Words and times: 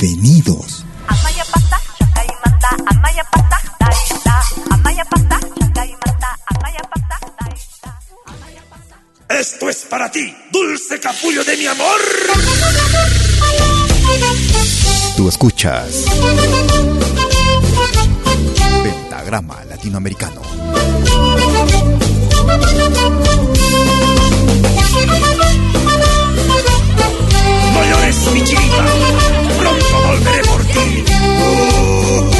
Bienvenidos. 0.00 0.86
Esto 9.28 9.68
es 9.68 9.76
para 9.90 10.10
ti, 10.10 10.34
dulce 10.50 10.98
capullo 11.00 11.44
de 11.44 11.56
mi 11.58 11.66
amor. 11.66 12.00
Tú 15.16 15.28
escuchas 15.28 16.06
Pentagrama 18.82 19.64
Latinoamericano. 19.66 20.40
No 27.74 27.84
llores, 27.84 28.16
mi 28.32 28.44
chiquita, 28.44 28.84
volveré 30.80 31.02
por 31.04 32.30
ti. 32.30 32.39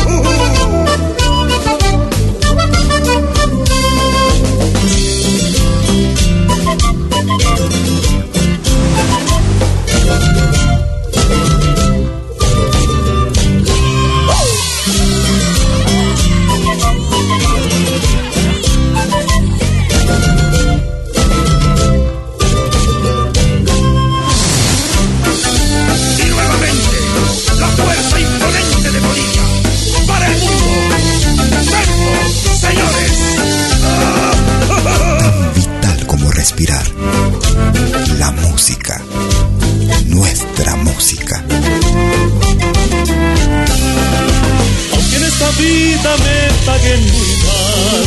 Vida 45.61 46.11
me 46.27 46.67
paguen 46.67 47.01
muy 47.15 47.33
mal, 47.49 48.07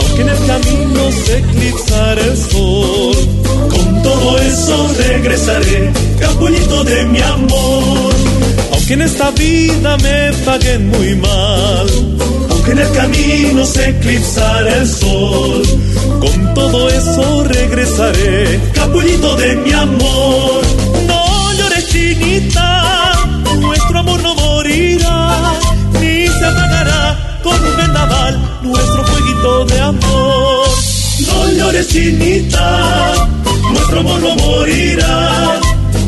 aunque 0.00 0.22
en 0.22 0.28
el 0.28 0.46
camino 0.46 1.12
se 1.24 1.38
eclipsara 1.38 2.20
el 2.20 2.36
sol, 2.36 3.16
con 3.70 4.02
todo 4.02 4.38
eso 4.38 4.88
regresaré, 4.98 5.92
capullito 6.20 6.84
de 6.84 7.04
mi 7.06 7.20
amor. 7.20 8.14
Aunque 8.72 8.94
en 8.94 9.02
esta 9.02 9.30
vida 9.32 9.96
me 9.98 10.32
paguen 10.44 10.88
muy 10.88 11.14
mal, 11.16 11.86
aunque 12.50 12.70
en 12.72 12.78
el 12.78 12.92
camino 12.92 13.64
se 13.64 13.90
eclipsara 13.90 14.76
el 14.76 14.88
sol, 14.88 15.62
con 16.20 16.54
todo 16.54 16.88
eso 16.88 17.44
regresaré, 17.44 18.60
capullito 18.74 19.36
de 19.36 19.56
mi 19.56 19.72
amor. 19.72 21.03
Nuestro 28.62 29.04
fueguito 29.06 29.64
de 29.66 29.80
amor. 29.80 30.68
No 31.26 31.52
llores, 31.52 31.88
chinita, 31.88 33.28
nuestro 33.70 34.00
amor 34.00 34.20
no 34.20 34.34
morirá, 34.36 35.60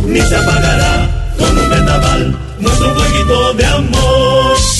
ni 0.07 0.21
se 0.21 0.37
apagará 0.37 1.33
con 1.39 1.59
un 1.59 1.71
vendaval 1.71 2.39
nuestro 2.61 2.95
fueguito 2.95 3.55
de 3.55 3.67
amor. 3.67 4.76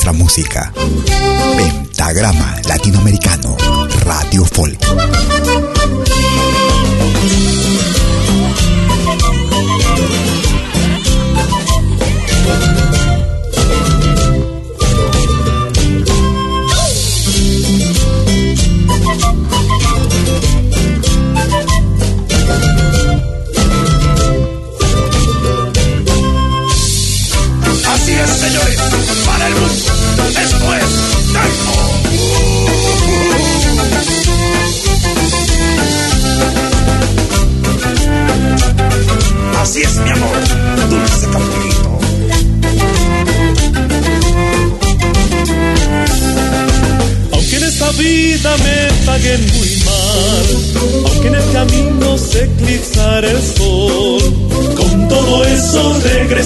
Nuestra 0.00 0.12
música. 0.14 0.72
Pentagrama 1.58 2.56
Latinoamericano, 2.66 3.54
Radio 4.06 4.46
Folk. 4.46 4.80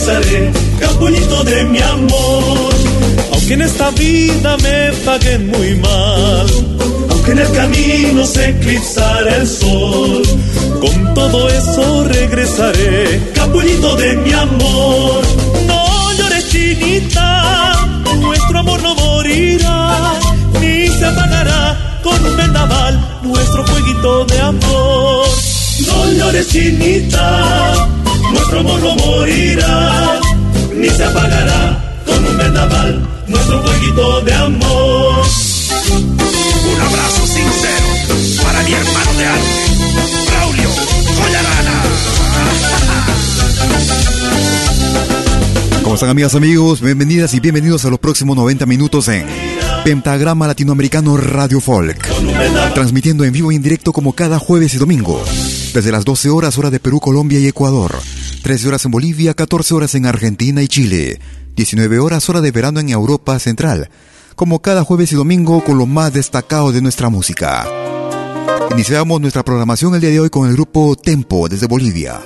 confesaré 0.05 0.53
que 0.79 0.85
es 0.85 0.99
bonito 0.99 1.45
de 1.45 1.65
mi 1.65 1.81
amor. 1.81 2.75
Aunque 3.33 3.55
en 3.55 3.63
esta 3.63 3.91
vida 3.93 4.57
me 4.59 4.93
paguen 5.05 5.49
muy 5.49 5.75
mal, 5.77 6.47
aunque 7.11 7.33
en 7.33 7.39
el 7.39 7.53
camino 7.53 8.27
se 8.27 8.51
eclipsara 8.51 9.37
el 9.37 9.47
sol, 9.47 10.23
con 10.81 11.15
todo 11.15 11.49
eso 11.49 12.05
regresaré, 12.05 13.33
capulito 13.35 13.97
de 13.97 14.17
mi 14.17 14.33
amor. 14.33 15.23
No 15.67 16.13
llores 16.19 16.49
chinita, 16.51 17.73
nuestro 18.21 18.59
amor 18.59 18.83
no 18.83 18.95
morirá, 18.95 20.15
ni 20.61 20.89
se 20.89 21.05
apagará 21.05 22.01
con 22.03 22.27
un 22.27 22.37
vendaval 22.37 23.21
nuestro 23.23 23.67
jueguito 23.67 24.25
de 24.27 24.41
amor. 24.41 25.27
No 25.87 26.13
llores 26.13 26.49
chinita, 26.49 27.89
nuestro 28.55 28.61
amor 28.61 28.81
no 28.81 29.05
morirá, 29.05 30.21
ni 30.75 30.89
se 30.89 31.05
apagará 31.05 31.97
con 32.07 32.25
un 32.25 32.39
vendaval 32.39 33.09
nuestro 33.27 33.63
fueguito 33.63 34.21
de 34.21 34.35
amor. 34.35 35.25
Un 36.73 36.81
abrazo 36.81 37.27
sincero 37.27 38.43
para 38.45 38.63
mi 38.63 38.73
hermano 38.73 39.13
de 39.19 39.27
arte, 39.27 39.47
Braulio 40.29 40.69
Collarana. 41.17 41.83
¿Cómo 45.83 45.95
están 45.95 46.11
amigas, 46.11 46.35
amigos? 46.35 46.81
Bienvenidas 46.81 47.35
y 47.35 47.41
bienvenidos 47.41 47.85
a 47.85 47.91
los 47.91 47.99
próximos 47.99 48.37
90 48.37 48.67
minutos 48.67 49.09
en 49.09 49.27
Pentagrama 49.85 50.47
Latinoamericano 50.47 51.17
Radio 51.17 51.61
Folk. 51.61 52.09
Transmitiendo 52.75 53.25
en 53.25 53.33
vivo 53.33 53.51
y 53.51 53.57
en 53.57 53.63
directo 53.63 53.93
como 53.93 54.13
cada 54.13 54.39
jueves 54.39 54.75
y 54.75 54.79
domingo. 54.79 55.23
Desde 55.75 55.91
las 55.91 56.05
12 56.05 56.31
horas 56.31 56.57
hora 56.57 56.71
de 56.71 56.79
Perú, 56.79 57.01
Colombia 57.01 57.41
y 57.41 57.49
Ecuador. 57.49 57.97
13 58.45 58.69
horas 58.69 58.85
en 58.85 58.91
Bolivia, 58.91 59.33
14 59.33 59.73
horas 59.73 59.95
en 59.95 60.05
Argentina 60.05 60.63
y 60.63 60.69
Chile. 60.69 61.19
19 61.57 61.99
horas 61.99 62.29
hora 62.29 62.43
de 62.43 62.51
verano 62.51 62.79
en 62.79 62.91
Europa 62.91 63.39
Central. 63.39 63.89
Como 64.37 64.61
cada 64.61 64.85
jueves 64.85 65.13
y 65.13 65.17
domingo 65.17 65.65
con 65.65 65.79
lo 65.79 65.87
más 65.87 66.13
destacado 66.13 66.71
de 66.71 66.83
nuestra 66.83 67.09
música. 67.09 67.67
Iniciamos 68.71 69.23
nuestra 69.23 69.43
programación 69.43 69.95
el 69.95 70.03
día 70.03 70.11
de 70.11 70.21
hoy 70.21 70.29
con 70.29 70.47
el 70.47 70.53
grupo 70.57 70.95
Tempo 70.95 71.49
desde 71.49 71.67
Bolivia. 71.67 72.21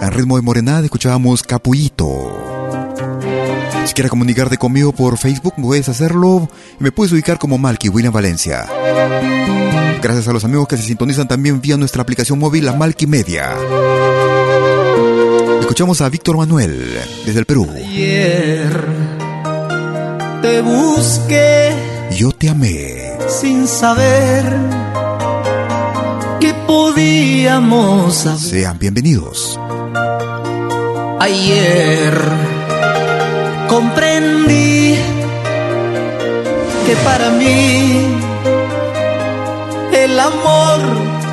En 0.00 0.10
ritmo 0.10 0.36
de 0.36 0.42
morenada 0.42 0.80
escuchábamos 0.80 1.42
Capullito. 1.42 2.38
Si 3.84 3.92
quieres 3.92 4.08
comunicarte 4.08 4.56
conmigo 4.56 4.92
por 4.94 5.18
Facebook, 5.18 5.52
puedes 5.60 5.90
hacerlo 5.90 6.48
y 6.80 6.82
me 6.82 6.92
puedes 6.92 7.12
ubicar 7.12 7.38
como 7.38 7.58
Malky 7.58 7.90
William 7.90 8.14
Valencia. 8.14 8.66
Gracias 10.00 10.28
a 10.28 10.32
los 10.32 10.46
amigos 10.46 10.66
que 10.66 10.78
se 10.78 10.84
sintonizan 10.84 11.28
también 11.28 11.60
vía 11.60 11.76
nuestra 11.76 12.00
aplicación 12.00 12.38
móvil, 12.38 12.64
la 12.64 12.72
Malky 12.72 13.06
Media. 13.06 13.54
Escuchamos 15.60 16.00
a 16.00 16.08
Víctor 16.08 16.36
Manuel 16.36 16.98
desde 17.24 17.38
el 17.38 17.46
Perú. 17.46 17.68
Ayer 17.74 18.84
te 20.42 20.60
busqué. 20.60 21.72
Yo 22.16 22.30
te 22.32 22.48
amé. 22.48 23.18
Sin 23.28 23.66
saber 23.66 24.44
que 26.40 26.54
podíamos 26.66 28.26
hacer. 28.26 28.60
Sean 28.60 28.78
bienvenidos. 28.78 29.58
Ayer 31.20 32.14
comprendí 33.68 34.96
que 36.86 36.96
para 37.04 37.30
mí 37.30 38.06
el 39.92 40.20
amor 40.20 40.80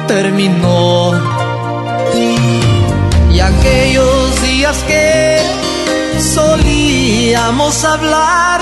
terminó. 0.08 1.12
Aquellos 3.42 4.42
días 4.42 4.78
que 4.88 5.40
solíamos 6.20 7.84
hablar, 7.84 8.62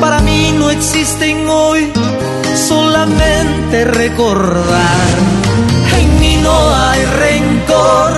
para 0.00 0.20
mí 0.20 0.54
no 0.56 0.70
existen 0.70 1.48
hoy, 1.48 1.92
solamente 2.68 3.84
recordar. 3.84 5.08
En 5.98 6.20
mí 6.20 6.36
no 6.42 6.74
hay 6.74 7.04
rencor 7.04 8.12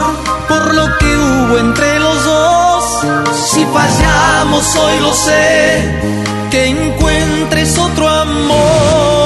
por 0.49 0.75
lo 0.75 0.99
que 0.99 1.17
hubo 1.17 1.59
entre 1.59 1.99
los 1.99 2.25
dos. 2.25 2.85
Si 3.53 3.65
fallamos 3.65 4.77
hoy 4.77 5.01
lo 5.01 5.15
sé, 5.15 6.01
que 6.51 6.67
encuentres 6.67 7.79
otro 7.79 8.09
amor. 8.09 9.20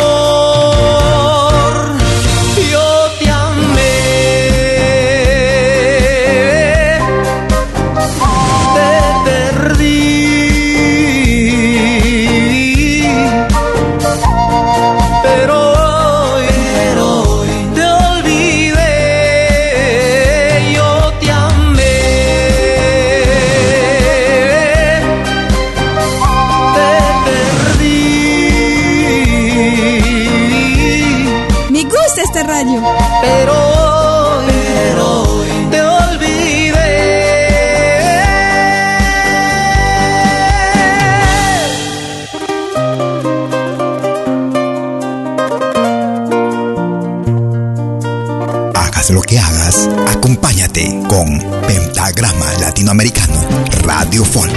Lo 49.14 49.22
que 49.22 49.38
hagas, 49.38 49.88
acompáñate 50.08 51.00
con 51.08 51.38
Pentagrama 51.69 52.52
Latinoamericano 52.61 53.46
Radio 53.84 54.25
Folk. 54.25 54.52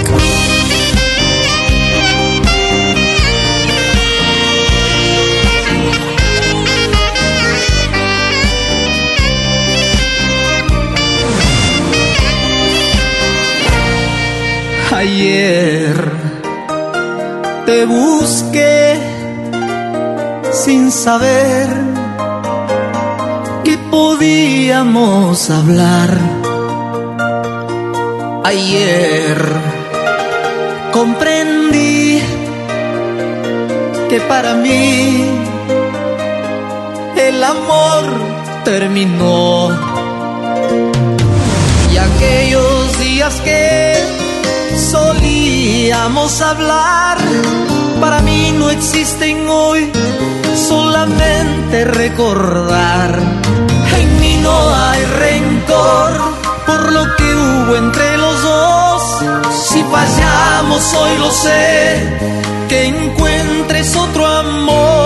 Ayer 14.92 16.10
te 17.64 17.84
busqué 17.84 18.98
sin 20.52 20.90
saber 20.90 21.97
podíamos 24.18 25.48
hablar. 25.48 26.10
Ayer 28.44 29.38
comprendí 30.92 32.20
que 34.10 34.20
para 34.22 34.54
mí 34.54 35.24
el 37.16 37.44
amor 37.44 38.04
terminó. 38.64 39.70
Y 41.92 41.96
aquellos 41.96 42.98
días 42.98 43.40
que 43.44 43.94
solíamos 44.90 46.40
hablar, 46.40 47.18
para 48.00 48.20
mí 48.22 48.52
no 48.58 48.68
existen 48.70 49.48
hoy, 49.48 49.88
solamente 50.68 51.84
recordar. 51.84 53.47
No 54.42 54.74
hay 54.74 55.04
rencor 55.04 56.12
por 56.66 56.92
lo 56.92 57.16
que 57.16 57.34
hubo 57.34 57.76
entre 57.76 58.16
los 58.18 58.42
dos. 58.42 59.02
Si 59.70 59.82
fallamos 59.84 60.94
hoy 60.94 61.18
lo 61.18 61.30
sé, 61.30 62.18
que 62.68 62.86
encuentres 62.86 63.96
otro 63.96 64.26
amor. 64.26 64.97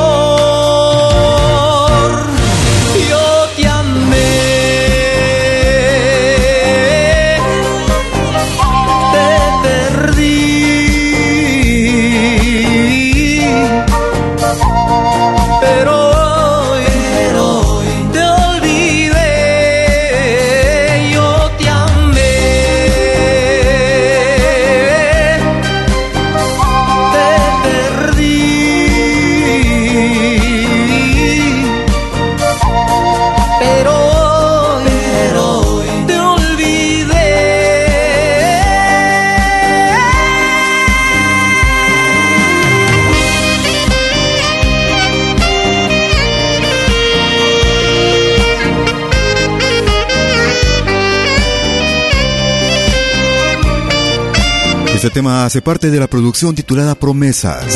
Tema 55.12 55.44
hace 55.44 55.60
parte 55.60 55.90
de 55.90 56.00
la 56.00 56.06
producción 56.06 56.54
titulada 56.54 56.94
Promesas. 56.94 57.66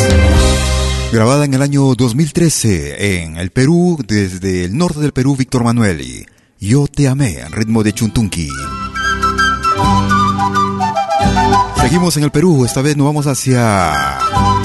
Grabada 1.12 1.44
en 1.44 1.52
el 1.52 1.60
año 1.60 1.94
2013 1.94 3.24
en 3.24 3.36
el 3.36 3.50
Perú, 3.50 3.98
desde 4.06 4.64
el 4.64 4.76
norte 4.76 5.00
del 5.00 5.12
Perú, 5.12 5.36
Víctor 5.36 5.62
Manuel 5.62 6.26
Yo 6.58 6.86
te 6.86 7.08
amé, 7.08 7.40
en 7.40 7.52
ritmo 7.52 7.82
de 7.82 7.92
Chuntunqui. 7.92 8.48
Seguimos 11.80 12.16
en 12.16 12.24
el 12.24 12.30
Perú, 12.30 12.64
esta 12.64 12.80
vez 12.80 12.96
nos 12.96 13.06
vamos 13.06 13.26
hacia 13.26 14.18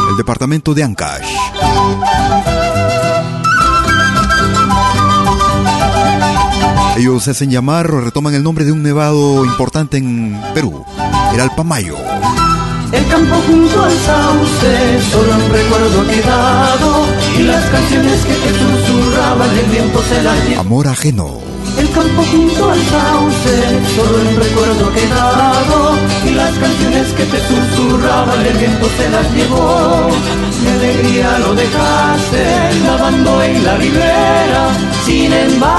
el 0.09 0.17
departamento 0.17 0.73
de 0.73 0.83
Ancash. 0.83 1.27
Ellos 6.97 7.23
se 7.23 7.31
hacen 7.31 7.49
llamar 7.49 7.91
o 7.91 7.99
retoman 7.99 8.33
el 8.33 8.43
nombre 8.43 8.63
de 8.63 8.71
un 8.71 8.81
nevado 8.81 9.43
importante 9.43 9.97
en 9.97 10.39
Perú, 10.53 10.85
el 11.33 11.39
Alpamayo. 11.41 11.97
El 12.93 13.07
campo 13.07 13.35
junto 13.47 13.83
al 13.83 13.91
sauce, 13.91 15.01
solo 15.11 15.33
un 15.35 15.51
recuerdo 15.51 16.07
quedado 16.07 17.05
y 17.39 17.43
las 17.43 17.63
canciones 17.69 18.25
que 18.25 18.33
te 18.33 18.51
susurraban 18.59 19.57
el 19.57 19.65
viento 19.65 20.01
se 20.03 20.21
las 20.21 20.47
llevó. 20.47 20.61
Amor 20.61 20.87
ajeno. 20.87 21.39
El 21.77 21.89
campo 21.91 22.21
junto 22.23 22.69
al 22.69 22.79
sauce, 22.79 23.55
solo 23.95 24.29
un 24.29 24.35
recuerdo 24.35 24.93
quedado 24.93 25.95
y 26.25 26.29
las 26.31 26.57
canciones 26.57 27.13
que 27.13 27.25
te 27.25 27.39
susurraban 27.47 28.45
el 28.45 28.57
viento 28.57 28.87
se 28.97 29.09
las 29.09 29.33
llevó. 29.33 30.09
Mi 30.61 30.69
alegría 30.69 31.39
lo 31.39 31.55
dejaste 31.55 32.43
lavando 32.85 33.41
en 33.43 33.63
la 33.63 33.77
ribera, 33.77 34.69
sin 35.05 35.33
embargo 35.33 35.71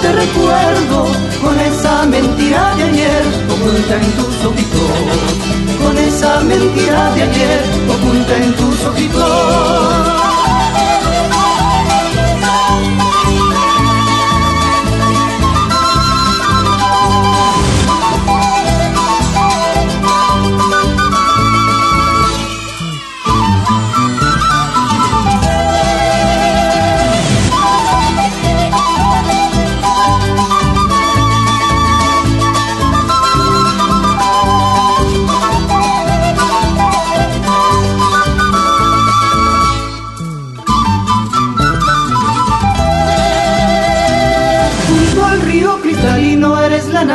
te 0.00 0.12
recuerdo 0.12 1.06
con 1.42 1.58
esa 1.60 2.06
mentira 2.06 2.74
de 2.76 2.84
ayer 2.84 3.22
oculta 3.48 3.94
en 3.96 4.12
tus 4.12 4.44
ojitos, 4.44 4.90
con 5.82 5.98
esa 5.98 6.40
mentira 6.40 7.10
de 7.14 7.22
ayer 7.22 7.62
oculta 7.88 8.36
en 8.36 8.52
tus 8.54 8.84
ojitos. 8.84 10.39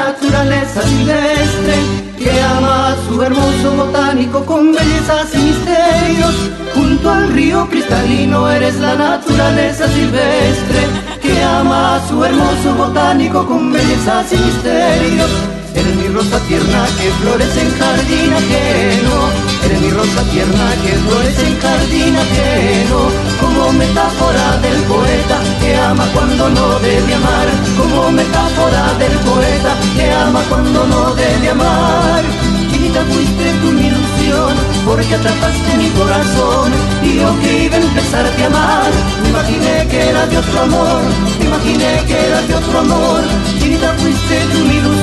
Naturaleza 0.06 0.82
silvestre 0.82 1.76
que 2.18 2.42
ama 2.42 2.96
su 3.08 3.22
hermoso 3.22 3.72
botánico 3.78 4.46
con 4.46 4.74
bellezas 4.74 5.34
y 5.34 5.38
misterios. 5.38 6.36
Junto 6.74 7.10
al 7.10 7.34
río 7.34 7.68
cristalino 7.70 8.50
eres 8.50 8.76
la 8.80 8.96
naturaleza 8.96 9.88
silvestre 9.88 10.82
que 11.22 11.44
ama 11.44 12.02
su 12.08 12.24
hermoso 12.24 12.76
botánico 12.78 13.46
con 13.46 13.72
bellezas 13.72 14.32
y 14.34 14.38
misterios. 14.38 15.30
Eres 15.74 15.96
mi 15.96 16.08
rosa 16.08 16.40
tierna 16.48 16.86
que 16.98 17.10
florece 17.22 17.62
en 17.62 17.72
jardín 17.80 18.34
ajeno. 18.34 19.45
Eres 19.66 19.82
mi 19.82 19.90
rosa 19.90 20.22
tierna 20.32 20.66
que 20.84 20.92
florece 21.06 21.48
en 21.48 21.60
jardín 21.60 22.16
ajeno. 22.16 23.00
Como 23.42 23.74
metáfora 23.74 24.58
del 24.62 24.82
poeta 24.84 25.38
que 25.60 25.76
ama 25.76 26.06
cuando 26.14 26.50
no 26.50 26.80
debe 26.80 27.14
amar. 27.16 27.48
Como 27.78 28.12
metáfora 28.12 28.94
del 29.00 29.18
poeta 29.20 29.72
que 29.96 30.12
ama 30.12 30.42
cuando 30.50 30.86
no 30.86 31.16
debe 31.16 31.50
amar. 31.50 32.24
Chiquita 32.70 33.02
fuiste 33.06 33.46
tu 33.62 33.70
ilusión, 33.70 34.54
porque 34.86 35.16
atrapaste 35.16 35.78
mi 35.78 35.90
corazón. 35.92 36.72
Y 37.02 37.16
yo 37.20 37.40
que 37.40 37.64
iba 37.64 37.78
a 37.78 37.80
empezarte 37.80 38.44
a 38.44 38.48
amar, 38.48 38.92
me 39.24 39.30
imaginé 39.30 39.88
que 39.90 40.10
era 40.10 40.28
de 40.28 40.38
otro 40.38 40.62
amor, 40.62 41.02
me 41.40 41.46
imaginé 41.46 42.04
que 42.06 42.28
era 42.28 42.42
de 42.42 42.54
otro 42.54 42.80
amor. 42.80 43.22
Chiquita 43.60 43.94
fuiste 43.98 44.40
tu 44.52 44.58
ilusión, 44.58 44.95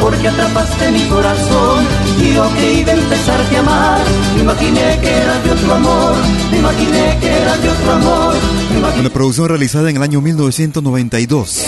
porque 0.00 0.28
atrapaste 0.28 0.90
mi 0.92 1.02
corazón. 1.08 1.84
Y 2.20 2.34
yo 2.34 2.52
que 2.54 2.80
iba 2.80 2.92
a 2.92 2.96
empezarte 2.96 3.56
a 3.56 3.60
amar, 3.60 4.04
me 4.34 4.42
imaginé 4.42 4.98
que 5.00 5.10
era 5.10 5.40
de 5.40 5.50
otro 5.50 5.74
amor, 5.74 6.16
me 6.50 6.58
imaginé 6.58 7.18
que 7.20 7.28
era 7.28 7.56
de 7.56 7.68
otro 7.70 7.92
amor. 7.92 8.34
Una 8.98 9.10
producción 9.10 9.48
realizada 9.48 9.90
en 9.90 9.96
el 9.96 10.02
año 10.02 10.20
1992. 10.20 11.66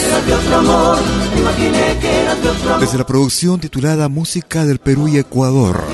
Desde 2.80 2.98
la 2.98 3.06
producción 3.06 3.60
titulada 3.60 4.08
Música 4.08 4.64
del 4.64 4.78
Perú 4.78 5.08
y 5.08 5.18
Ecuador. 5.18 5.84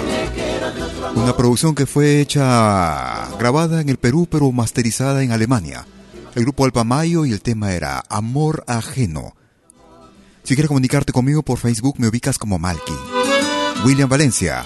Una 1.14 1.36
producción 1.36 1.74
que 1.74 1.86
fue 1.86 2.20
hecha, 2.20 3.28
grabada 3.38 3.80
en 3.80 3.88
el 3.88 3.96
Perú, 3.96 4.28
pero 4.30 4.50
masterizada 4.52 5.22
en 5.22 5.32
Alemania. 5.32 5.86
El 6.34 6.44
grupo 6.44 6.64
Alpamayo 6.64 7.24
y 7.24 7.32
el 7.32 7.42
tema 7.42 7.72
era 7.72 8.04
Amor 8.08 8.62
Ajeno. 8.68 9.34
Si 10.48 10.54
quieres 10.54 10.68
comunicarte 10.68 11.12
conmigo 11.12 11.42
por 11.42 11.58
Facebook, 11.58 11.96
me 11.98 12.08
ubicas 12.08 12.38
como 12.38 12.58
Malky. 12.58 12.94
William 13.84 14.08
Valencia. 14.08 14.64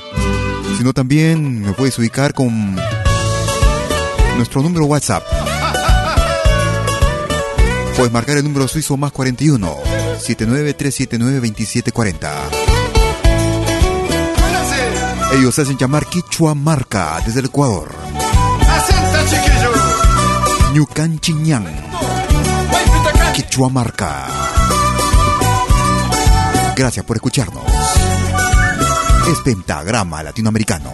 Si 0.79 0.85
no, 0.85 0.93
también 0.93 1.61
me 1.61 1.73
puedes 1.73 1.99
ubicar 1.99 2.35
con 2.35 2.77
nuestro 4.37 4.63
número 4.63 4.85
WhatsApp. 4.85 5.25
Puedes 7.97 8.13
marcar 8.13 8.37
el 8.37 8.45
número 8.45 8.69
suizo 8.69 8.97
más 8.97 9.11
41 9.11 9.77
79379 10.21 11.49
2740. 11.49 12.31
Ellos 15.37 15.59
hacen 15.59 15.77
llamar 15.77 16.07
Quichua 16.07 16.55
Marca 16.55 17.21
desde 17.27 17.41
el 17.41 17.47
Ecuador. 17.47 17.93
Ñucan 20.75 21.19
Chiñán. 21.19 21.67
Quichua 23.35 23.69
Marca. 23.69 24.29
Gracias 26.77 27.05
por 27.05 27.17
escucharnos. 27.17 27.63
Es 29.31 29.39
Pentagrama 29.45 30.23
Latinoamericano. 30.23 30.91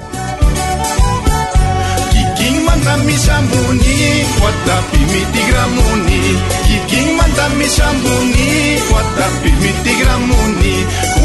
Kiking 2.12 2.64
manda 2.64 2.97
mi 2.99 3.12
shambuni, 3.16 4.25
watapi 4.42 4.99
mi 4.99 5.23
tigramuni. 5.32 6.20
Kiking 6.66 7.16
manda 7.16 7.49
mi 7.50 7.64
shambuni, 7.68 8.78
watapi 8.92 9.50
mi 9.52 9.73
tigramuni. 9.85 10.75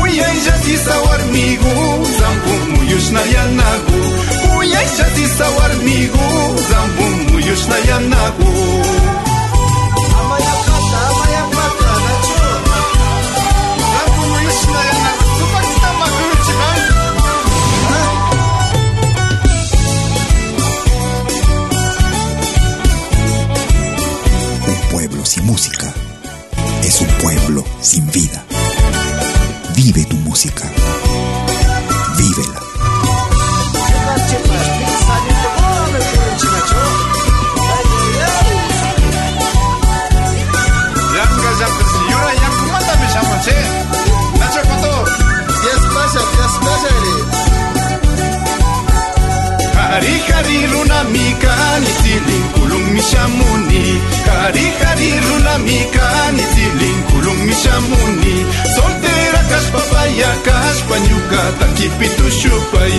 Uyay 0.02 0.38
jati 0.46 0.78
sawarmigu, 0.78 2.06
zambu 2.20 2.54
muyushna 2.76 3.22
yanagu. 3.22 4.00
Uyay 4.58 4.88
jati 4.98 5.28
sawarmigu, 5.38 6.28
zambu 6.70 7.32
muyushna 7.32 7.76
yanagu. 7.90 8.54
Pueblo 25.08 25.26
sin 25.26 25.44
música 25.46 25.94
es 26.82 27.02
un 27.02 27.08
pueblo 27.22 27.66
sin 27.82 28.10
vida. 28.12 28.46
Vive 29.76 30.06
tu 30.06 30.16
música. 30.16 30.64
Vívela. 32.18 32.62
Kariharirona 49.94 51.04
mikanisy 51.14 52.14
lingologno 52.28 52.92
misy 52.94 53.16
amony 53.18 54.02
Kariharirona 54.26 55.58
mikanisy 55.60 56.66
lingologno 56.80 57.44
misy 57.46 57.70
amony 57.70 58.36
Solterakas 58.76 59.66
papayakas 59.74 60.78
panyoka 60.90 61.42
takipitosopai 61.60 62.96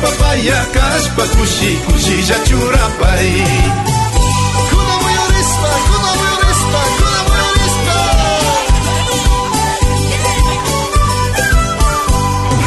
papaya 0.00 0.64
kas 0.72 1.04
pakusi 1.16 1.76
kusizacorapai 1.86 3.44
Kuna 4.70 4.94
wiorista, 5.04 5.70
kuna 5.88 6.10
wiorista, 6.20 6.80
kuna 6.96 7.20
wiorista 7.28 7.98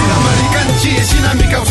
Namarikan 0.07 0.69
ciesi 0.81 1.15
sinamika. 1.15 1.70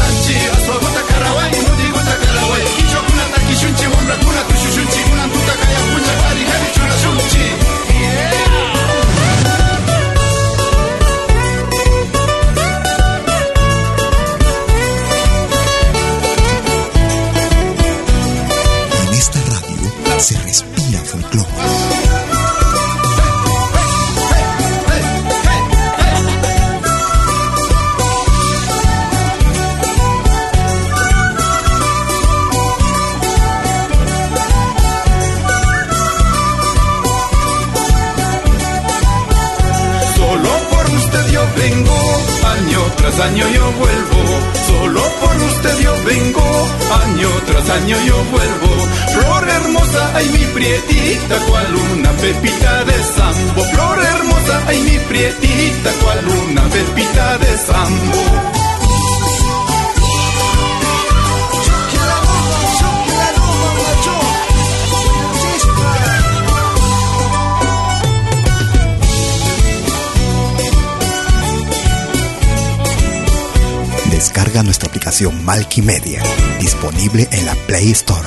Año 43.31 43.49
yo 43.49 43.73
vuelvo, 43.73 44.23
solo 44.67 45.01
por 45.21 45.37
usted 45.37 45.79
yo 45.85 45.95
vengo, 46.05 46.69
año 47.05 47.29
tras 47.47 47.71
año 47.71 47.97
yo 48.07 48.25
vuelvo. 48.25 48.71
Flor 49.15 49.49
hermosa, 49.49 50.11
ay 50.15 50.29
mi 50.31 50.45
prietita, 50.55 51.37
cual 51.47 51.75
una 51.93 52.11
pepita 52.13 52.85
de 52.85 53.03
sambo. 53.05 53.63
Flor 53.73 53.99
hermosa, 54.03 54.63
ay 54.67 54.81
mi 54.81 54.99
prietita, 55.09 55.91
cual 56.03 56.25
una 56.49 56.63
pepita 56.63 57.39
de 57.39 57.59
sambo. 57.59 58.30
Descarga 74.51 74.65
nuestra 74.65 74.89
aplicación 74.89 75.45
Media, 75.81 76.21
disponible 76.59 77.29
en 77.31 77.47
la 77.47 77.55
Play 77.69 77.93
Store. 77.93 78.27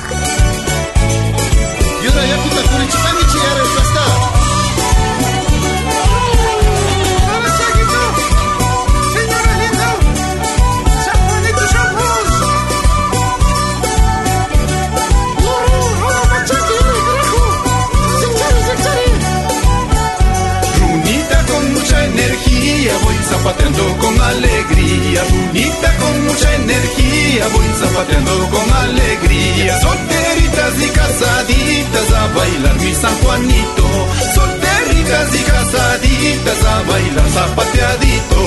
voy 23.02 23.16
zapateando 23.24 23.96
con 23.98 24.20
alegría, 24.20 25.22
bonita 25.54 25.96
con 25.98 26.24
mucha 26.26 26.54
energía, 26.56 27.48
voy 27.48 27.66
zapateando 27.78 28.50
con 28.50 28.72
alegría. 28.72 29.80
Solteritas 29.80 30.82
y 30.82 30.88
casaditas 30.88 32.12
a 32.12 32.26
bailar 32.34 32.80
mi 32.80 32.94
San 32.94 33.14
Juanito, 33.18 33.86
solteritas 34.34 35.34
y 35.34 35.42
casaditas 35.44 36.64
a 36.64 36.82
bailar 36.82 37.30
zapateadito. 37.30 38.44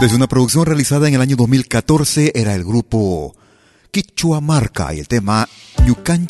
Desde 0.00 0.16
una 0.16 0.26
producción 0.26 0.66
realizada 0.66 1.08
en 1.08 1.14
el 1.14 1.20
año 1.20 1.36
2014 1.36 2.32
era 2.34 2.54
el 2.54 2.64
grupo 2.64 3.34
Quichua 3.90 4.40
Marca 4.40 4.92
y 4.92 5.00
el 5.00 5.08
tema 5.08 5.48
Yukan 5.86 6.26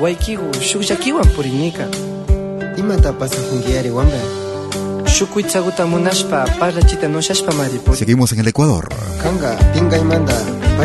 Chiñán. 0.00 0.02
Waikigu, 0.02 0.50
shukyakiwan 0.60 1.28
purinika. 1.36 1.86
Imata 2.76 3.12
pasa 3.12 3.36
jungiari 3.50 3.90
wamba. 3.90 4.16
Shukuytsaguta 5.06 5.86
munashpa, 5.86 6.46
parlachita 6.58 7.08
noshashpa 7.08 7.52
maripuri. 7.52 7.98
Seguimos 7.98 8.32
en 8.32 8.40
el 8.40 8.48
Ecuador. 8.48 8.88
Kanga, 9.22 9.56
pinga 9.74 9.98
y 9.98 10.04
manda. 10.04 10.34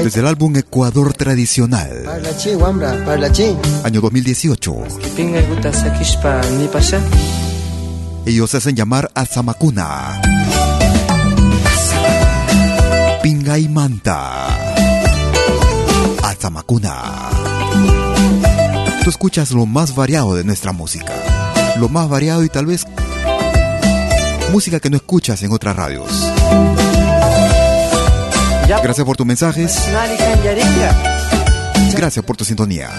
Desde 0.04 0.20
el 0.20 0.28
álbum 0.28 0.56
Ecuador 0.58 1.14
Tradicional. 1.14 2.06
Wambra. 2.60 2.92
Año 3.84 4.02
2018. 4.02 4.76
Pinga 5.16 5.42
guta 5.42 5.72
sakishpa 5.72 6.42
ni 6.60 6.68
pasha. 6.68 7.00
Ellos 8.26 8.50
se 8.50 8.58
hacen 8.58 8.76
llamar 8.76 9.10
a 9.14 9.26
Zamakuna. 9.26 10.22
Pinga 13.24 13.58
y 13.58 13.70
manta. 13.70 14.48
Macuna. 16.52 17.26
Tú 19.06 19.12
escuchas 19.12 19.52
lo 19.52 19.68
más 19.68 19.94
variado 19.94 20.34
de 20.34 20.44
nuestra 20.44 20.72
música. 20.72 21.14
Lo 21.78 21.90
más 21.90 22.10
variado 22.10 22.44
y 22.44 22.50
tal 22.50 22.66
vez 22.66 22.88
música 24.52 24.80
que 24.80 24.90
no 24.90 24.98
escuchas 24.98 25.44
en 25.44 25.52
otras 25.52 25.76
radios. 25.76 26.10
Gracias 28.68 29.06
por 29.06 29.16
tus 29.16 29.28
mensajes. 29.28 29.80
Gracias 31.96 32.26
por 32.26 32.36
tu 32.36 32.46
sintonía. 32.46 32.90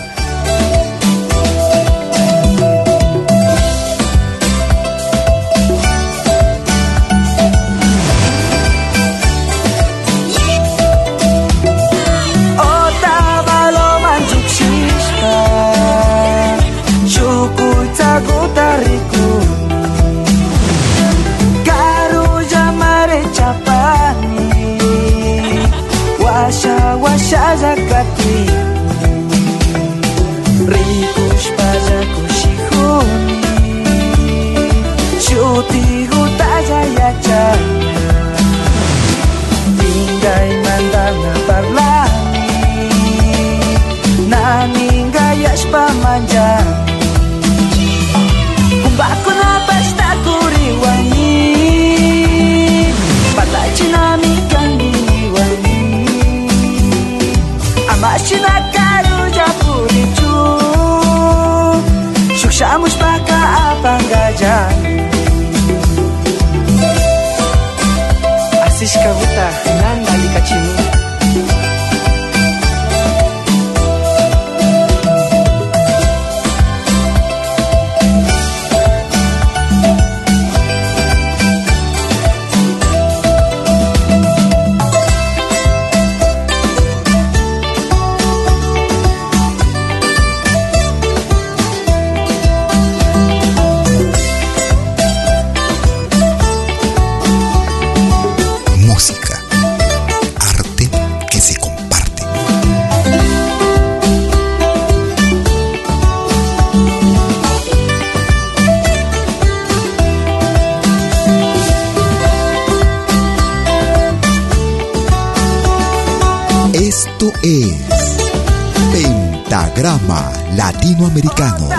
Latinoamericano. 120.87 121.76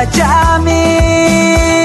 Apangallami 0.00 1.79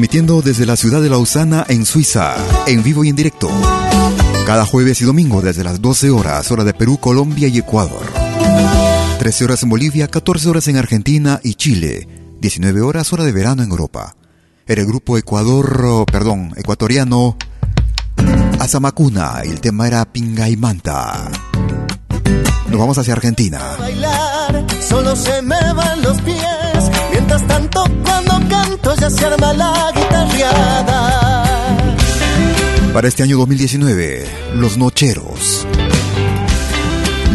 transmitiendo 0.00 0.40
desde 0.40 0.64
la 0.64 0.76
ciudad 0.76 1.02
de 1.02 1.10
Lausana, 1.10 1.66
en 1.68 1.84
Suiza, 1.84 2.34
en 2.66 2.82
vivo 2.82 3.04
y 3.04 3.10
en 3.10 3.16
directo. 3.16 3.50
Cada 4.46 4.64
jueves 4.64 5.02
y 5.02 5.04
domingo 5.04 5.42
desde 5.42 5.62
las 5.62 5.82
12 5.82 6.08
horas, 6.08 6.50
hora 6.50 6.64
de 6.64 6.72
Perú, 6.72 6.96
Colombia 6.96 7.48
y 7.48 7.58
Ecuador. 7.58 8.00
13 9.18 9.44
horas 9.44 9.62
en 9.62 9.68
Bolivia, 9.68 10.08
14 10.08 10.48
horas 10.48 10.68
en 10.68 10.78
Argentina 10.78 11.38
y 11.44 11.52
Chile, 11.52 12.08
19 12.40 12.80
horas, 12.80 13.12
hora 13.12 13.24
de 13.24 13.32
verano 13.32 13.62
en 13.62 13.68
Europa. 13.68 14.16
Era 14.66 14.80
el 14.80 14.86
grupo 14.86 15.18
Ecuador, 15.18 16.06
perdón, 16.10 16.54
ecuatoriano 16.56 17.36
Azamacuna 18.58 19.42
y 19.44 19.50
el 19.50 19.60
tema 19.60 19.86
era 19.86 20.06
Pingaimanta. 20.06 21.30
Nos 22.70 22.80
vamos 22.80 22.96
hacia 22.96 23.12
Argentina. 23.12 23.60
Bailar, 23.78 24.64
solo 24.80 25.14
se 25.14 25.42
me 25.42 25.60
van 25.74 26.00
los 26.00 26.18
pies. 26.22 26.90
Mientras 27.12 27.46
tanto, 27.46 27.84
cuando 28.02 28.29
ya 28.82 29.10
se 29.10 29.26
arma 29.26 29.52
la 29.52 29.92
guitarreada. 29.94 31.44
Para 32.92 33.08
este 33.08 33.22
año 33.22 33.38
2019, 33.38 34.26
Los 34.56 34.76
Nocheros. 34.76 35.66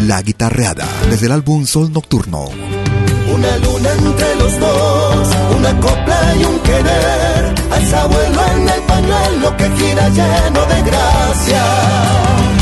La 0.06 0.22
guitarreada 0.22 0.86
desde 1.10 1.26
el 1.26 1.32
álbum 1.32 1.66
Sol 1.66 1.92
Nocturno. 1.92 2.44
Una 2.44 3.56
luna 3.58 3.92
entre 3.92 4.34
los 4.36 4.60
dos, 4.60 5.28
una 5.56 5.80
copla 5.80 6.34
y 6.40 6.44
un 6.44 6.58
querer. 6.60 7.54
Al 7.70 7.94
abuelo 7.94 8.42
en 8.56 8.68
el 8.68 8.82
pañuelo 8.82 9.56
que 9.56 9.70
gira 9.76 10.08
lleno 10.10 10.66
de 10.66 10.82
gracia. 10.82 12.55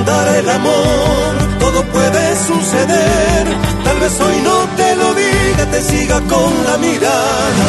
Ahí 0.00 0.06
andará 0.06 0.38
el 0.38 0.48
amor, 0.48 1.58
todo 1.58 1.84
puede 1.86 2.36
suceder. 2.46 3.58
Tal 3.84 4.00
vez 4.00 4.20
hoy 4.20 4.36
no 4.42 4.68
te 4.76 4.96
lo 4.96 5.14
diga, 5.14 5.66
te 5.70 5.82
siga 5.82 6.20
con 6.22 6.64
la 6.64 6.76
mirada. 6.78 7.66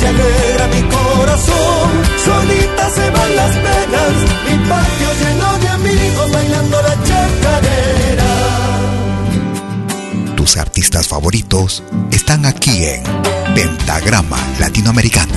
Se 0.00 0.06
alegra 0.06 0.66
mi 0.68 0.82
corazón, 0.82 1.90
solita 2.24 2.90
se 2.90 3.10
van 3.10 3.36
las 3.36 3.56
penas. 3.56 4.12
Mi 4.48 4.68
patio 4.68 5.08
lleno 5.20 5.58
de 5.58 5.68
amigos 5.68 6.32
bailando 6.32 6.82
la 6.82 6.94
chacarera. 7.04 8.32
Tus 10.36 10.56
artistas 10.56 11.08
favoritos 11.08 11.82
están 12.10 12.46
aquí 12.46 12.84
en 12.84 13.02
Pentagrama 13.54 14.38
Latinoamericano, 14.60 15.34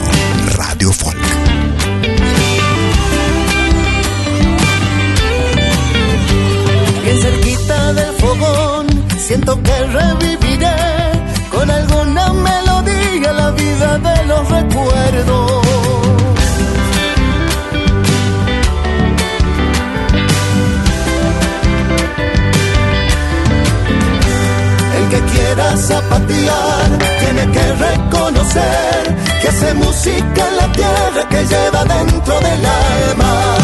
Radio 0.56 0.92
Folk. 0.92 1.69
Siento 9.30 9.62
que 9.62 9.78
reviviré 10.00 10.76
con 11.52 11.70
alguna 11.70 12.34
melodía 12.34 13.32
la 13.32 13.52
vida 13.52 14.00
de 14.00 14.26
los 14.26 14.50
recuerdos. 14.50 15.52
El 24.98 25.10
que 25.12 25.22
quiera 25.32 25.78
zapatear 25.78 26.90
tiene 27.22 27.52
que 27.52 27.66
reconocer 27.88 29.16
que 29.42 29.48
hace 29.48 29.74
música 29.76 30.42
en 30.50 30.58
la 30.58 30.72
tierra 30.72 31.30
que 31.30 31.46
lleva 31.46 31.86
dentro 31.86 32.40
del 32.40 32.66
alma. 32.66 33.59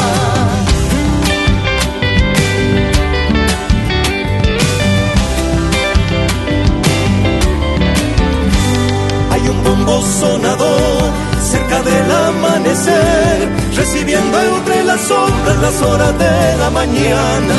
Cerca 11.75 11.89
del 11.89 12.11
amanecer, 12.11 13.49
recibiendo 13.75 14.41
entre 14.57 14.83
las 14.83 15.01
sombras 15.01 15.57
las 15.61 15.81
horas 15.81 16.17
de 16.17 16.57
la 16.57 16.69
mañana. 16.69 17.55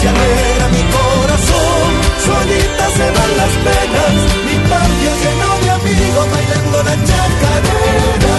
Se 0.00 0.08
alegra 0.08 0.68
mi 0.68 0.82
corazón, 0.90 1.92
solita 2.24 2.90
se 2.90 3.10
van 3.10 3.36
las 3.36 3.52
penas, 3.64 4.14
mi 4.46 4.56
patio 4.68 5.10
lleno 5.22 5.48
de 5.62 5.70
amigos 5.70 6.26
bailando 6.32 6.78
la 6.82 6.94
chacarera. 7.06 8.36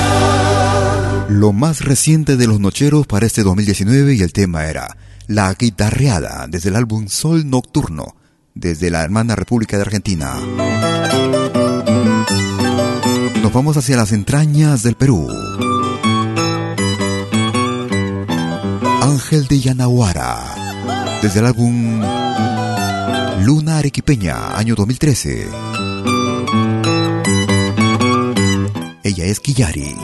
Lo 1.30 1.54
más 1.54 1.82
reciente 1.82 2.38
de 2.38 2.48
los 2.48 2.60
Nocheros 2.60 3.08
para 3.08 3.26
este 3.26 3.44
2019 3.44 4.16
y 4.16 4.22
el 4.22 4.34
tema 4.34 4.66
era 4.66 4.98
La 5.28 5.54
Guitarreada 5.54 6.48
desde 6.50 6.70
el 6.70 6.76
álbum 6.76 7.08
Sol 7.08 7.50
Nocturno 7.50 8.16
desde 8.56 8.90
la 8.90 9.04
hermana 9.04 9.36
República 9.36 9.78
de 9.78 9.84
Argentina. 9.84 10.34
Nos 13.50 13.56
vamos 13.56 13.78
hacia 13.78 13.98
las 13.98 14.12
entrañas 14.12 14.84
del 14.84 14.94
Perú. 14.94 15.28
Ángel 19.02 19.48
de 19.48 19.60
Yanahuara 19.60 21.18
desde 21.24 21.40
el 21.40 21.48
álbum 21.48 22.00
Luna 23.44 23.80
Arequipeña, 23.80 24.56
año 24.56 24.76
2013. 24.76 25.50
Ella 29.02 29.26
es 29.26 29.40
Quillari. 29.40 29.96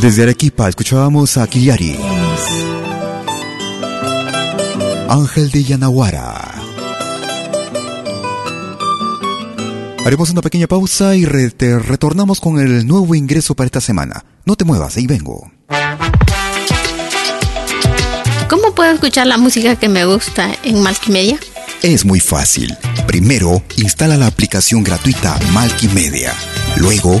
Desde 0.00 0.22
Arequipa 0.22 0.66
escuchábamos 0.66 1.36
a 1.36 1.46
Kiliari. 1.46 1.94
Ángel 5.10 5.50
de 5.50 5.62
Yanaguara. 5.62 6.54
Haremos 10.06 10.30
una 10.30 10.40
pequeña 10.40 10.66
pausa 10.66 11.14
y 11.16 11.26
te 11.50 11.78
retornamos 11.78 12.40
con 12.40 12.58
el 12.58 12.86
nuevo 12.86 13.14
ingreso 13.14 13.54
para 13.54 13.66
esta 13.66 13.82
semana. 13.82 14.24
No 14.46 14.56
te 14.56 14.64
muevas, 14.64 14.96
ahí 14.96 15.06
vengo. 15.06 15.52
¿Cómo 18.48 18.74
puedo 18.74 18.92
escuchar 18.92 19.26
la 19.26 19.36
música 19.36 19.76
que 19.76 19.90
me 19.90 20.06
gusta 20.06 20.50
en 20.64 20.82
Multimedia? 20.82 21.38
Es 21.82 22.06
muy 22.06 22.20
fácil. 22.20 22.74
Primero, 23.06 23.62
instala 23.76 24.16
la 24.16 24.28
aplicación 24.28 24.82
gratuita 24.82 25.38
Multimedia. 25.52 26.32
Luego, 26.78 27.20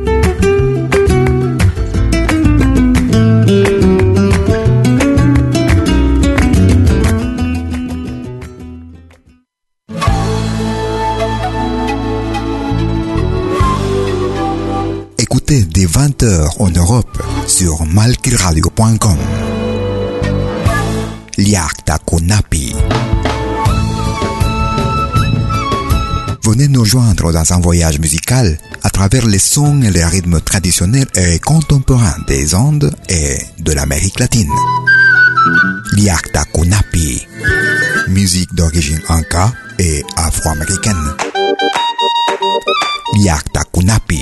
Écoutez 15.51 15.65
dès 15.65 15.85
20h 15.85 16.47
en 16.59 16.69
Europe 16.69 17.21
sur 17.45 17.85
malkiradio.com. 17.85 19.17
Liakta 21.37 21.97
Konapi. 22.05 22.73
Venez 26.43 26.69
nous 26.69 26.85
joindre 26.85 27.33
dans 27.33 27.51
un 27.51 27.59
voyage 27.59 27.99
musical 27.99 28.57
à 28.83 28.89
travers 28.89 29.25
les 29.25 29.39
sons 29.39 29.81
et 29.81 29.91
les 29.91 30.05
rythmes 30.05 30.39
traditionnels 30.39 31.07
et 31.15 31.39
contemporains 31.39 32.15
des 32.27 32.55
Andes 32.55 32.95
et 33.09 33.37
de 33.59 33.73
l'Amérique 33.73 34.21
latine. 34.21 34.51
Liakta 35.97 36.45
Konapi. 36.53 37.27
Musique 38.07 38.55
d'origine 38.55 39.01
inca 39.09 39.51
et 39.79 40.01
afro-américaine. 40.15 41.11
Liakta 43.17 43.63
Kunapi. 43.73 44.21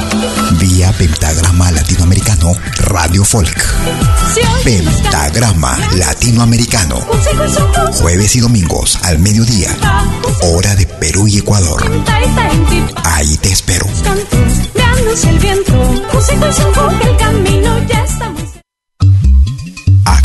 Vía 0.59 0.91
Pentagrama 0.93 1.71
Latinoamericano 1.71 2.53
Radio 2.77 3.23
Folk. 3.23 3.55
Pentagrama 4.63 5.77
Latinoamericano. 5.95 6.99
Jueves 7.93 8.35
y 8.35 8.39
domingos 8.39 8.99
al 9.03 9.19
mediodía. 9.19 9.75
Hora 10.41 10.75
de 10.75 10.85
Perú 10.85 11.27
y 11.27 11.37
Ecuador. 11.37 11.83
Ahí 13.03 13.37
te 13.37 13.51
espero. 13.51 13.85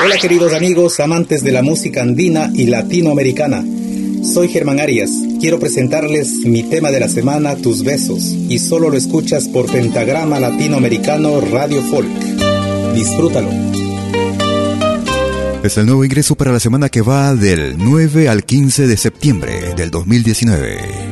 Hola 0.00 0.16
queridos 0.16 0.54
amigos, 0.54 1.00
amantes 1.00 1.42
de 1.42 1.50
la 1.50 1.62
música 1.62 2.02
andina 2.02 2.50
y 2.54 2.66
latinoamericana. 2.66 3.64
Soy 4.22 4.48
Germán 4.48 4.78
Arias. 4.78 5.10
Quiero 5.40 5.58
presentarles 5.58 6.44
mi 6.44 6.62
tema 6.62 6.92
de 6.92 7.00
la 7.00 7.08
semana, 7.08 7.56
Tus 7.56 7.82
besos, 7.82 8.22
y 8.22 8.60
solo 8.60 8.90
lo 8.90 8.96
escuchas 8.96 9.48
por 9.48 9.70
Pentagrama 9.70 10.38
Latinoamericano 10.38 11.40
Radio 11.40 11.82
Folk. 11.82 12.08
Disfrútalo. 12.94 13.50
Es 15.64 15.76
el 15.76 15.86
nuevo 15.86 16.04
ingreso 16.04 16.36
para 16.36 16.52
la 16.52 16.60
semana 16.60 16.88
que 16.88 17.02
va 17.02 17.34
del 17.34 17.76
9 17.76 18.28
al 18.28 18.44
15 18.44 18.86
de 18.86 18.96
septiembre 18.96 19.74
del 19.74 19.90
2019. 19.90 21.07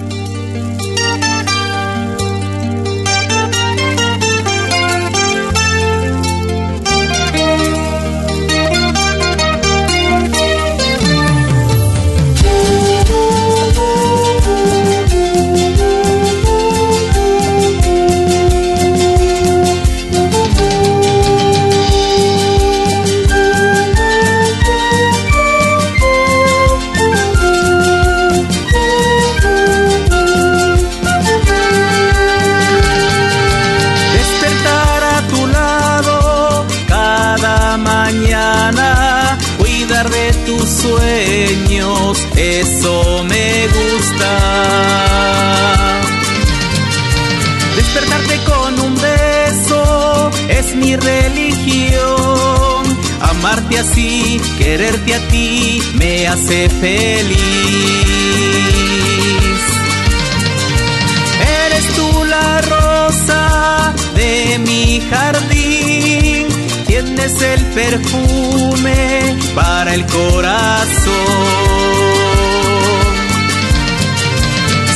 Quererte 54.76 55.14
a 55.14 55.20
ti 55.28 55.80
me 55.94 56.28
hace 56.28 56.68
feliz. 56.68 57.38
Eres 61.64 61.86
tú 61.96 62.24
la 62.24 62.60
rosa 62.60 63.94
de 64.14 64.58
mi 64.58 65.00
jardín, 65.10 66.46
tienes 66.86 67.40
el 67.40 67.64
perfume 67.80 69.37
para 69.54 69.94
el 69.94 70.04
corazón. 70.04 71.14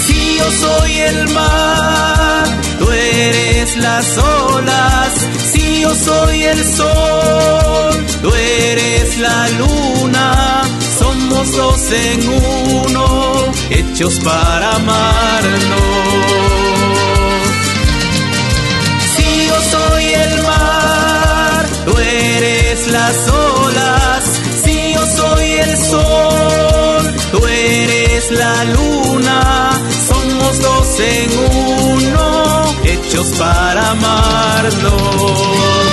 Si 0.05 0.37
yo 0.37 0.51
soy 0.65 0.93
el 1.11 1.29
mar, 1.31 2.45
tú 2.79 2.93
eres 2.93 3.77
las 3.79 4.19
olas, 4.19 5.13
si 5.53 5.81
yo 5.81 5.95
soy 5.95 6.43
el 6.43 6.65
sol, 6.65 7.20
tú 8.23 8.33
eres 8.35 9.19
la 9.19 9.49
luna, 9.51 10.63
somos 10.99 11.53
dos 11.57 11.93
en 11.93 12.29
uno, 12.29 13.53
hechos 13.71 14.15
para 14.25 14.77
amarnos. 14.77 15.81
Si 19.15 19.47
yo 19.47 19.55
soy 19.75 20.05
el 20.05 20.43
mar, 20.43 21.67
tú 21.87 21.97
eres 21.99 22.87
las 22.89 23.29
olas, 23.29 24.25
si 24.65 24.95
yo 24.95 25.07
soy 25.17 25.53
el 25.53 25.77
sol, 25.77 27.15
tú 27.33 27.47
eres 27.47 28.31
la 28.33 28.65
luna, 28.65 29.71
somos 30.09 30.61
dos 30.61 31.01
en 31.01 31.39
uno, 31.39 32.75
hechos 32.85 33.27
para 33.39 33.91
amarnos. 33.91 35.90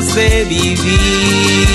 De 0.00 0.44
vivir. 0.44 1.68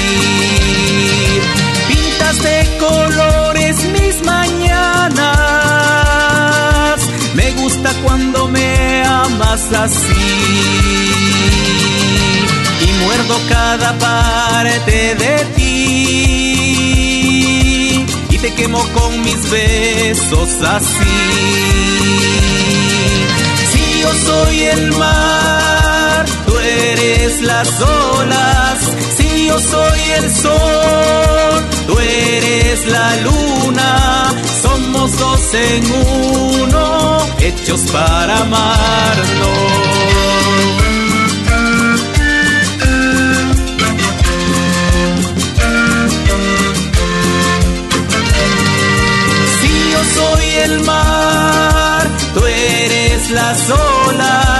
Pintas 1.88 2.41
de 2.41 2.78
colores 2.80 3.78
mis 3.91 4.24
mañanas, 4.26 5.22
me 7.36 7.51
gusta 7.51 7.93
cuando 8.03 8.47
me 8.47 9.03
amas 9.05 9.72
así 9.72 10.68
muerdo 13.07 13.36
cada 13.47 13.97
parte 13.97 15.15
de 15.15 15.45
ti 15.55 15.68
y 18.30 18.38
te 18.38 18.53
quemo 18.53 18.84
con 18.93 19.22
mis 19.22 19.49
besos 19.49 20.49
así. 20.63 21.15
Si 23.72 24.01
yo 24.01 24.13
soy 24.28 24.59
el 24.76 24.91
mar, 24.93 26.07
eres 26.92 27.42
las 27.42 27.70
olas. 27.82 28.80
Si 29.18 29.48
yo 29.48 29.60
soy 29.60 30.02
el 30.20 30.36
sol, 30.36 31.66
tú 31.88 32.00
eres 32.00 32.86
la 32.88 33.16
luna. 33.28 34.34
Somos 34.62 35.18
dos 35.18 35.54
en 35.54 35.84
uno, 35.92 37.20
hechos 37.40 37.82
para 37.92 38.40
amarnos. 38.40 39.98
el 50.68 50.84
mar, 50.84 52.08
tú 52.34 52.46
eres 52.46 53.30
las 53.32 53.70
olas, 53.70 54.57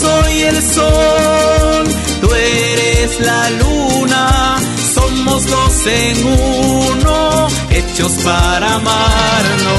soy 0.00 0.42
el 0.42 0.62
sol, 0.62 1.86
tú 2.20 2.28
eres 2.34 3.20
la 3.20 3.50
luna, 3.50 4.56
somos 4.94 5.46
dos 5.46 5.86
en 5.86 6.26
uno, 6.26 7.48
hechos 7.70 8.12
para 8.24 8.74
amarnos. 8.74 9.78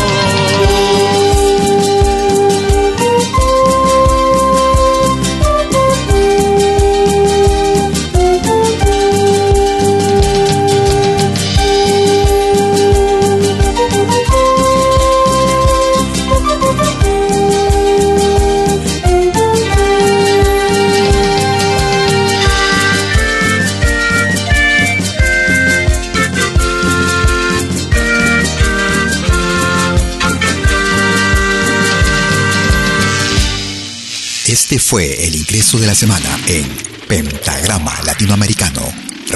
Fue 34.90 35.28
el 35.28 35.36
ingreso 35.36 35.78
de 35.78 35.86
la 35.86 35.94
semana 35.94 36.28
en 36.48 36.66
Pentagrama 37.08 37.94
Latinoamericano 38.08 38.82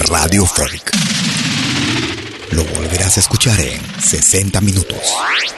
Radio 0.10 0.48
Folk. 0.48 0.90
Lo 2.50 2.66
volverás 2.74 3.18
a 3.18 3.20
escuchar 3.20 3.60
en 3.60 3.80
60 4.02 4.60
minutos. 4.62 4.98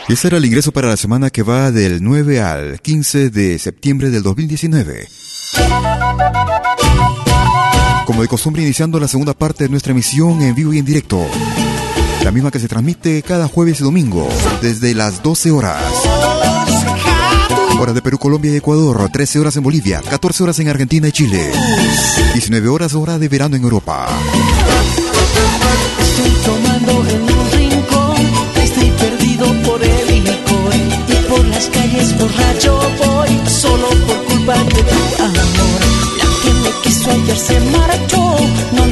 Ese 0.09 0.27
era 0.27 0.35
el 0.35 0.43
ingreso 0.43 0.73
para 0.73 0.89
la 0.89 0.97
semana 0.97 1.29
que 1.29 1.43
va 1.43 1.71
del 1.71 2.03
9 2.03 2.41
al 2.41 2.81
15 2.81 3.29
de 3.29 3.57
septiembre 3.57 4.09
del 4.09 4.21
2019. 4.21 5.07
Como 8.05 8.21
de 8.21 8.27
costumbre, 8.27 8.63
iniciando 8.63 8.99
la 8.99 9.07
segunda 9.07 9.33
parte 9.33 9.63
de 9.63 9.69
nuestra 9.69 9.93
emisión 9.93 10.41
en 10.41 10.55
vivo 10.55 10.73
y 10.73 10.79
en 10.79 10.85
directo. 10.85 11.25
La 12.21 12.31
misma 12.31 12.51
que 12.51 12.59
se 12.59 12.67
transmite 12.67 13.21
cada 13.21 13.47
jueves 13.47 13.79
y 13.79 13.85
domingo 13.85 14.27
desde 14.61 14.93
las 14.93 15.23
12 15.23 15.51
horas. 15.51 16.34
Hora 17.77 17.93
de 17.93 18.01
Perú, 18.01 18.17
Colombia 18.17 18.51
y 18.51 18.55
Ecuador, 18.55 19.09
13 19.11 19.39
horas 19.39 19.55
en 19.57 19.63
Bolivia, 19.63 20.01
14 20.09 20.43
horas 20.43 20.59
en 20.59 20.69
Argentina 20.69 21.07
y 21.07 21.11
Chile, 21.11 21.51
19 22.33 22.69
horas 22.69 22.93
hora 22.93 23.19
de 23.19 23.27
verano 23.27 23.55
en 23.57 23.63
Europa. 23.63 24.07
Estoy 25.99 26.31
tomando 26.45 27.09
en 27.09 27.21
un 27.21 27.51
rincón, 27.51 28.15
estoy 28.63 28.89
perdido 28.91 29.45
por 29.63 29.83
el 29.83 30.23
licor 30.23 30.73
y 31.07 31.29
por 31.29 31.45
las 31.45 31.65
calles 31.67 32.17
borracho 32.17 32.79
voy, 32.97 33.49
solo 33.49 33.89
por 34.07 34.23
culpa 34.25 34.53
de 34.55 34.83
tu 34.83 35.23
amor. 35.23 35.81
La 36.17 36.25
que 36.43 36.53
me 36.53 36.81
quiso 36.81 37.11
ayer 37.11 37.37
se 37.37 37.59
marchó, 37.71 38.35
no 38.71 38.87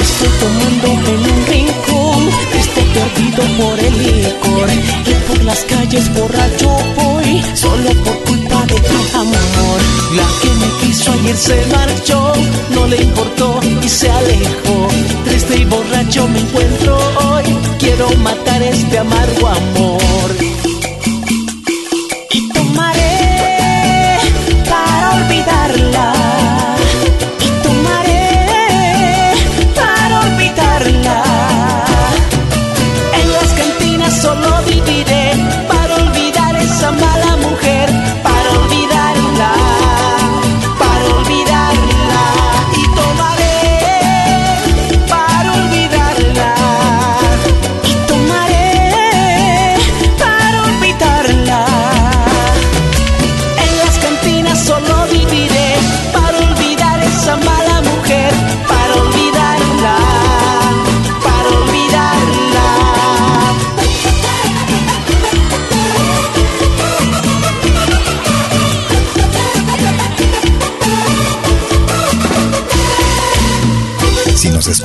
Estoy 0.00 0.28
tomando 0.40 0.86
en 0.88 1.18
un 1.18 1.46
rincón, 1.46 2.28
estoy 2.58 2.84
perdido 2.84 3.42
por 3.58 3.78
el 3.80 3.96
licor 3.98 4.68
y 5.06 5.14
por 5.26 5.44
las 5.44 5.60
calles 5.64 6.12
borracho 6.12 6.68
voy, 6.96 7.42
solo 7.54 7.90
por 8.04 8.18
culpa 8.24 8.66
de 8.66 8.74
tu 8.74 9.18
amor. 9.18 9.80
La 10.16 10.26
que 10.42 10.50
me 10.50 10.68
quiso 10.86 11.12
ayer 11.12 11.36
se 11.36 11.66
marchó, 11.66 12.32
no 12.70 12.86
le 12.88 13.02
importó 13.02 13.58
y 13.82 13.88
se 13.88 14.10
alejó. 14.10 14.88
Triste 15.24 15.56
y 15.56 15.64
borracho 15.64 16.28
me 16.28 16.40
encuentro 16.40 16.98
hoy, 17.24 17.56
quiero 17.78 18.10
matar 18.18 18.62
este 18.62 18.98
amargo 18.98 19.48
amor. 19.48 20.65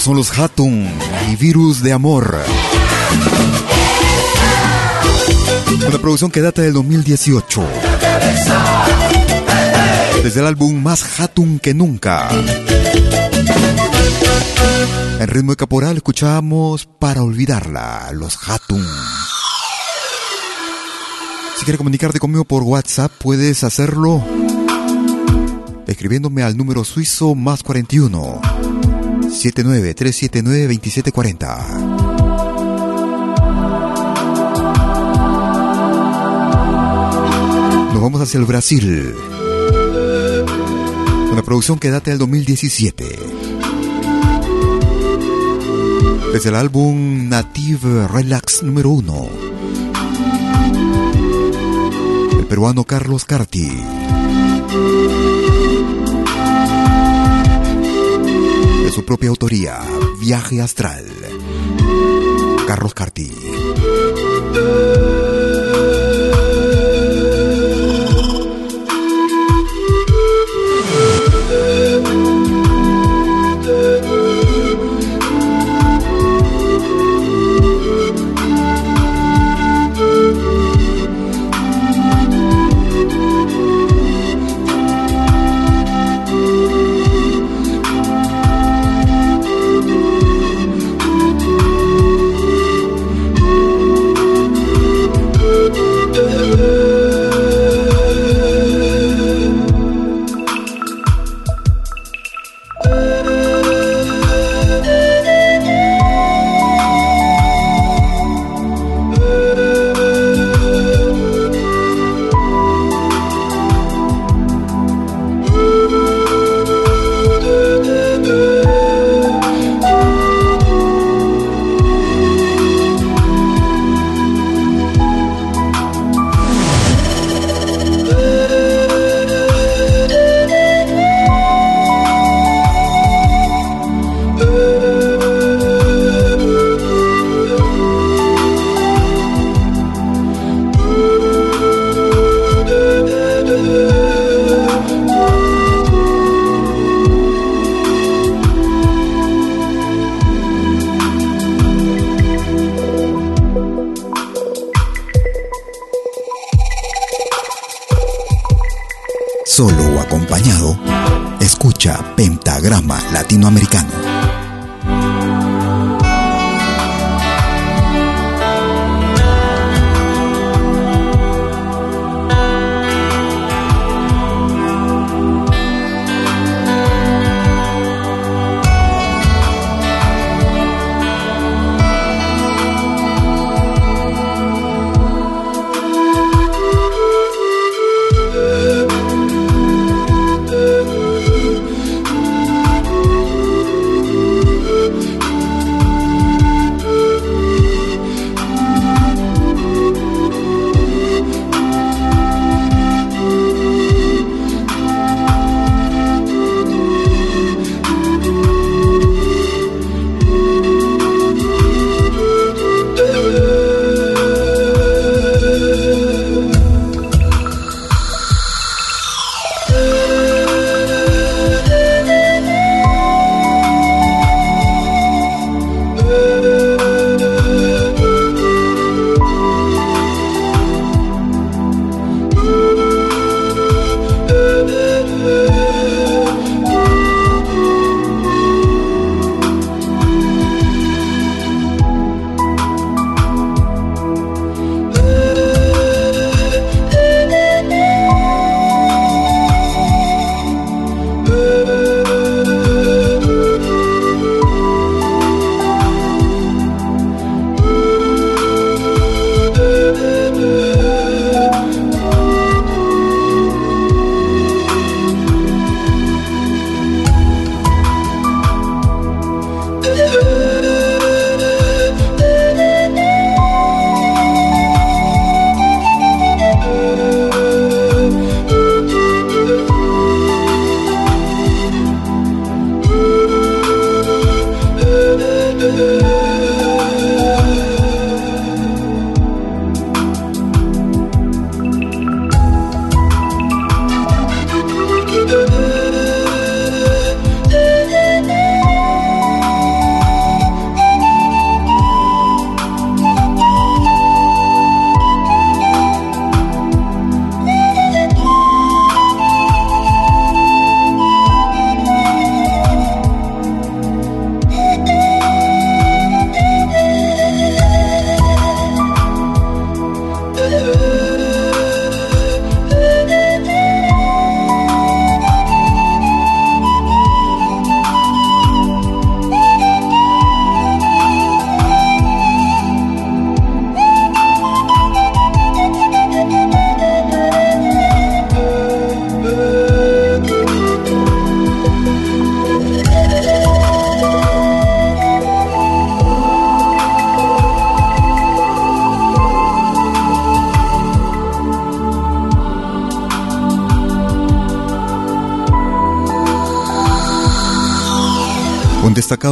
Son 0.00 0.16
los 0.16 0.38
Hatun 0.38 0.88
y 1.30 1.36
Virus 1.36 1.82
de 1.82 1.92
Amor. 1.92 2.38
Una 5.86 5.98
producción 5.98 6.30
que 6.30 6.40
data 6.40 6.62
del 6.62 6.72
2018. 6.72 7.62
Desde 10.22 10.40
el 10.40 10.46
álbum 10.46 10.82
Más 10.82 11.20
Hatun 11.20 11.58
que 11.58 11.74
Nunca. 11.74 12.30
En 15.20 15.28
ritmo 15.28 15.52
de 15.52 15.56
caporal 15.56 15.98
escuchamos 15.98 16.88
Para 16.98 17.22
Olvidarla, 17.22 18.10
los 18.14 18.38
Hatun. 18.48 18.86
Si 21.58 21.64
quieres 21.66 21.76
comunicarte 21.76 22.18
conmigo 22.18 22.46
por 22.46 22.62
WhatsApp, 22.62 23.12
puedes 23.18 23.64
hacerlo 23.64 24.24
escribiéndome 25.86 26.42
al 26.42 26.56
número 26.56 26.84
suizo 26.84 27.34
más 27.34 27.62
41 27.62 28.69
79 29.32 29.94
379 29.94 30.74
2740. 30.74 32.10
Nos 37.92 38.02
vamos 38.02 38.20
hacia 38.20 38.38
el 38.38 38.44
Brasil. 38.44 39.14
Una 41.32 41.42
producción 41.42 41.78
que 41.78 41.90
data 41.90 42.10
del 42.10 42.18
2017. 42.18 43.18
Desde 46.32 46.48
el 46.48 46.56
álbum 46.56 47.28
Native 47.28 48.08
Relax 48.08 48.62
número 48.62 48.90
1. 48.90 49.28
El 52.38 52.46
peruano 52.46 52.84
Carlos 52.84 53.24
Carti. 53.24 53.70
Propia 59.02 59.30
autoría, 59.30 59.80
Viaje 60.20 60.60
Astral. 60.60 61.06
Carlos 62.66 62.94
Carti. 62.94 63.32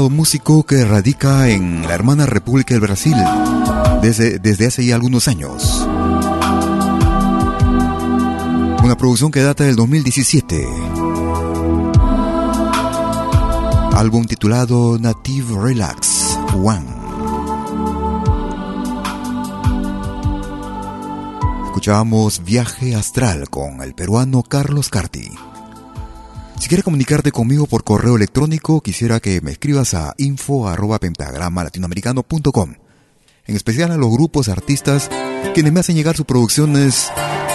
Músico 0.02 0.62
que 0.62 0.84
radica 0.84 1.48
en 1.48 1.82
la 1.82 1.94
hermana 1.94 2.24
República 2.24 2.74
del 2.74 2.80
Brasil 2.80 3.16
desde, 4.00 4.38
desde 4.38 4.66
hace 4.66 4.86
ya 4.86 4.94
algunos 4.94 5.26
años. 5.26 5.86
Una 8.82 8.96
producción 8.96 9.30
que 9.30 9.42
data 9.42 9.64
del 9.64 9.76
2017. 9.76 10.66
Álbum 13.94 14.24
titulado 14.26 14.98
Native 14.98 15.60
Relax 15.60 16.38
One. 16.54 16.86
Escuchábamos 21.66 22.44
Viaje 22.44 22.94
Astral 22.94 23.50
con 23.50 23.82
el 23.82 23.94
peruano 23.94 24.42
Carlos 24.42 24.88
Carti. 24.88 25.37
Si 26.68 26.70
quieres 26.70 26.84
comunicarte 26.84 27.32
conmigo 27.32 27.66
por 27.66 27.82
correo 27.82 28.16
electrónico, 28.16 28.82
quisiera 28.82 29.20
que 29.20 29.40
me 29.40 29.52
escribas 29.52 29.94
a 29.94 30.12
info 30.18 30.68
arroba 30.68 30.98
latinoamericano.com. 31.00 32.74
En 33.46 33.56
especial 33.56 33.90
a 33.90 33.96
los 33.96 34.10
grupos 34.10 34.50
artistas 34.50 35.08
quienes 35.54 35.72
me 35.72 35.80
hacen 35.80 35.96
llegar 35.96 36.14
sus 36.14 36.26
producciones 36.26 37.10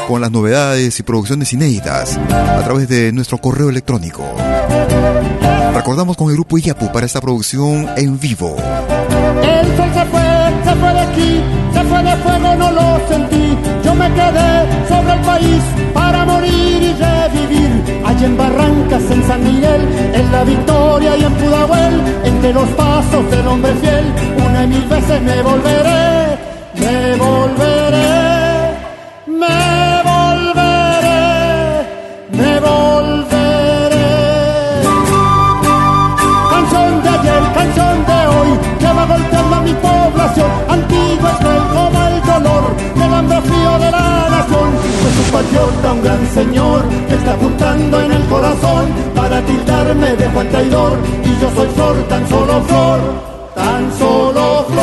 con 0.08 0.20
las 0.20 0.32
novedades 0.32 1.00
y 1.00 1.04
producciones 1.04 1.54
inéditas 1.54 2.18
a 2.18 2.64
través 2.64 2.90
de 2.90 3.12
nuestro 3.12 3.38
correo 3.38 3.70
electrónico. 3.70 4.24
Recordamos 5.76 6.18
con 6.18 6.30
el 6.30 6.34
grupo 6.34 6.58
Iyapu 6.58 6.92
para 6.92 7.06
esta 7.06 7.22
producción 7.22 7.88
en 7.96 8.20
vivo. 8.20 8.56
El 9.44 9.78
sol 9.78 9.92
se 9.94 10.06
fue, 10.06 10.64
se 10.64 10.76
fue 10.76 10.92
de 10.92 11.00
aquí, 11.00 11.44
se 11.72 11.84
fue 11.84 12.02
de 12.02 12.16
fuego, 12.18 12.56
no 12.56 12.72
lo 12.72 13.08
sentí. 13.08 13.58
Yo 13.86 13.94
me 13.94 14.12
quedé 14.12 14.88
sobre 14.90 15.14
el 15.14 15.22
país 15.22 15.64
en 18.24 18.38
Barrancas, 18.38 19.04
en 19.12 19.24
San 19.24 19.44
Miguel, 19.44 19.82
en 20.14 20.32
La 20.32 20.44
Victoria 20.44 21.18
y 21.18 21.24
en 21.24 21.34
Pudahuel, 21.34 22.02
entre 22.24 22.54
los 22.54 22.68
pasos 22.70 23.30
del 23.30 23.48
hombre 23.48 23.74
fiel, 23.76 24.06
una 24.48 24.64
y 24.64 24.68
mil 24.68 24.86
veces 24.88 25.22
me 25.22 25.42
volveré, 25.42 26.38
me 26.76 27.16
volveré, 27.18 27.73
patriota, 45.54 45.94
un 45.94 46.02
gran 46.02 46.28
señor, 46.34 46.82
que 47.08 47.16
está 47.16 47.34
apuntando 47.34 48.02
en 48.02 48.12
el 48.12 48.24
corazón 48.28 48.86
para 49.16 49.42
tildarme 49.42 50.16
de 50.16 50.28
Juan 50.30 50.50
traidor. 50.50 50.98
Y 51.24 51.42
yo 51.42 51.50
soy 51.56 51.68
flor, 51.76 51.96
tan 52.10 52.28
solo 52.28 52.62
flor, 52.64 53.00
tan 53.56 53.94
solo 53.98 54.66
flor, 54.70 54.83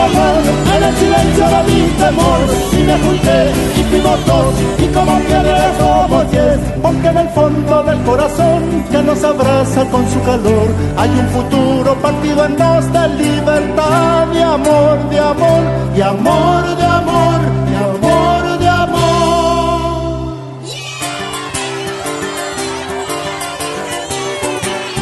en 0.00 0.82
el 0.82 0.96
silencio 0.96 1.46
de 1.46 1.62
mi 1.68 1.80
temor, 1.98 2.40
y 2.72 2.82
me 2.82 2.98
junté 2.98 3.52
y 3.76 3.82
fuimos 3.84 4.26
dos, 4.26 4.54
y 4.78 4.86
como 4.88 5.12
somos 5.78 6.30
diez, 6.30 6.58
porque 6.82 7.08
en 7.08 7.18
el 7.18 7.28
fondo 7.30 7.82
del 7.82 7.98
corazón 8.02 8.84
que 8.90 9.02
nos 9.02 9.22
abraza 9.22 9.84
con 9.90 10.10
su 10.10 10.22
calor, 10.22 10.68
hay 10.96 11.10
un 11.10 11.28
futuro 11.28 11.94
partido 11.96 12.44
en 12.44 12.56
dos 12.56 12.92
de 12.92 13.08
libertad, 13.08 14.26
de 14.28 14.42
amor, 14.42 15.10
de 15.10 15.18
amor, 15.18 15.62
de 15.94 16.02
amor, 16.02 16.76
de 16.76 16.84
amor, 16.84 17.40
de 17.68 17.76
amor, 17.76 18.58
de 18.58 18.68
amor. 18.68 19.00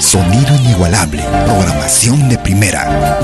Sonido 0.01 0.57
inigualable, 0.57 1.23
programación 1.45 2.29
de 2.29 2.39
primera. 2.39 3.19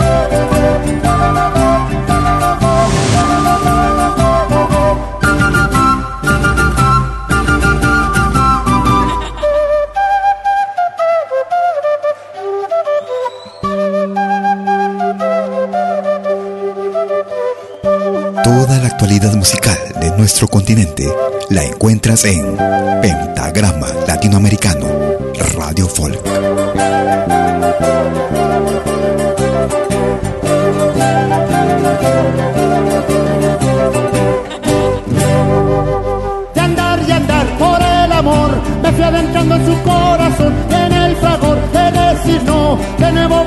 Musical 19.33 19.79
de 20.01 20.11
nuestro 20.19 20.47
continente 20.49 21.11
la 21.49 21.65
encuentras 21.65 22.27
en 22.27 22.57
Pentagrama 23.01 23.89
Latinoamericano, 24.07 24.87
Radio 25.57 25.89
Folk. 25.89 26.23
de 36.55 36.61
andar 36.61 37.01
y 37.09 37.11
andar 37.11 37.59
por 37.59 37.81
el 37.81 38.13
amor. 38.13 38.51
Me 38.83 38.93
fui 38.93 39.03
adentrando 39.03 39.55
en 39.55 39.67
su 39.67 39.83
corazón, 39.83 40.55
en 40.71 40.93
el 40.93 41.17
fragor 41.17 41.59
de 41.73 41.93
decir 41.93 42.43
no. 42.45 42.79
De 42.99 43.11
nuevo 43.11 43.44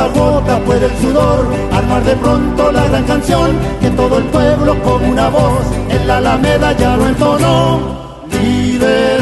gota 0.00 0.04
a 0.04 0.08
gota 0.08 0.58
puede 0.64 0.86
el 0.86 0.96
sudor 0.98 1.46
armar 1.72 2.02
de 2.04 2.16
pronto 2.16 2.72
la 2.72 2.84
gran 2.86 3.04
canción 3.04 3.50
que 3.80 3.90
todo 3.90 4.18
el 4.18 4.24
pueblo 4.24 4.82
con 4.82 5.04
una 5.04 5.28
voz 5.28 5.64
en 5.88 6.06
la 6.06 6.16
alameda 6.18 6.72
ya 6.76 6.96
lo 6.96 7.06
entonó. 7.06 8.00
Liberación. 8.30 9.19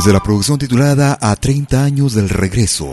Desde 0.00 0.14
la 0.14 0.22
producción 0.22 0.58
titulada 0.58 1.18
A 1.20 1.36
30 1.36 1.84
años 1.84 2.14
del 2.14 2.30
regreso. 2.30 2.90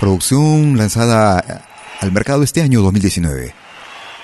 Producción 0.00 0.76
lanzada 0.76 1.64
al 2.00 2.10
mercado 2.10 2.42
este 2.42 2.60
año 2.60 2.82
2019. 2.82 3.54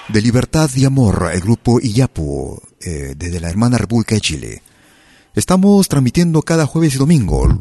De 0.08 0.20
Libertad 0.20 0.68
y 0.74 0.86
Amor, 0.86 1.30
el 1.32 1.40
grupo 1.40 1.78
Iyapu, 1.78 2.61
eh, 2.80 3.14
desde 3.16 3.38
la 3.38 3.48
hermana 3.48 3.78
República 3.78 4.16
de 4.16 4.20
Chile. 4.22 4.62
Estamos 5.36 5.86
transmitiendo 5.86 6.42
cada 6.42 6.66
jueves 6.66 6.96
y 6.96 6.98
domingo 6.98 7.61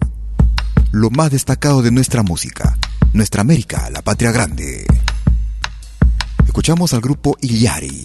lo 0.92 1.12
más 1.12 1.30
destacado 1.30 1.84
de 1.84 1.92
nuestra 1.92 2.24
música, 2.24 2.76
nuestra 3.14 3.42
América, 3.42 3.88
la 3.92 4.02
patria 4.02 4.32
grande. 4.32 4.88
Escuchamos 6.48 6.96
al 6.96 7.02
grupo 7.02 7.38
Illari. 7.42 8.04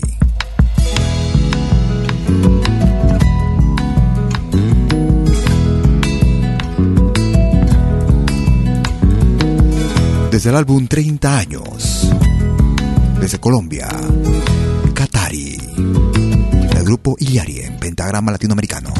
Desde 10.44 10.52
el 10.52 10.58
álbum 10.58 10.86
30 10.86 11.38
años. 11.38 12.06
Desde 13.18 13.40
Colombia. 13.40 13.88
Katari. 14.92 15.56
El 16.76 16.84
grupo 16.84 17.16
Illari 17.18 17.60
en 17.60 17.78
pentagrama 17.78 18.30
latinoamericano. 18.30 18.92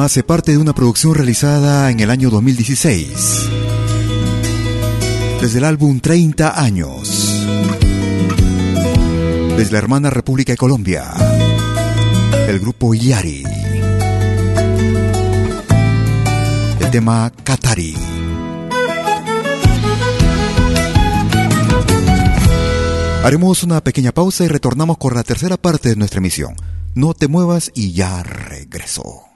Hace 0.00 0.22
parte 0.22 0.52
de 0.52 0.58
una 0.58 0.74
producción 0.74 1.14
realizada 1.14 1.90
en 1.90 2.00
el 2.00 2.10
año 2.10 2.28
2016. 2.30 3.48
Desde 5.40 5.58
el 5.58 5.64
álbum 5.64 6.00
30 6.00 6.60
años. 6.60 7.46
Desde 9.56 9.72
la 9.72 9.78
hermana 9.78 10.10
República 10.10 10.52
de 10.52 10.56
Colombia. 10.56 11.04
El 12.48 12.58
grupo 12.58 12.94
Yari. 12.94 13.44
El 16.80 16.90
tema 16.90 17.32
Katari. 17.44 17.94
Haremos 23.24 23.62
una 23.62 23.80
pequeña 23.82 24.12
pausa 24.12 24.44
y 24.44 24.48
retornamos 24.48 24.98
con 24.98 25.14
la 25.14 25.22
tercera 25.22 25.56
parte 25.56 25.88
de 25.88 25.96
nuestra 25.96 26.18
emisión. 26.18 26.54
No 26.94 27.14
te 27.14 27.28
muevas 27.28 27.72
y 27.74 27.92
ya 27.92 28.22
regreso. 28.22 29.35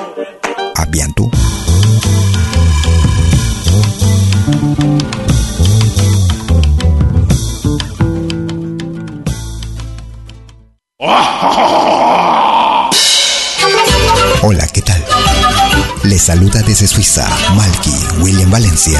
À 0.75 0.85
bientôt. 0.85 1.29
Hola, 14.43 14.67
¿qué 14.67 14.81
tal? 14.81 15.03
Les 16.03 16.21
saluda 16.21 16.61
desde 16.63 16.87
Suiza 16.87 17.27
Malky 17.55 17.93
William 18.21 18.49
Valencia 18.49 18.99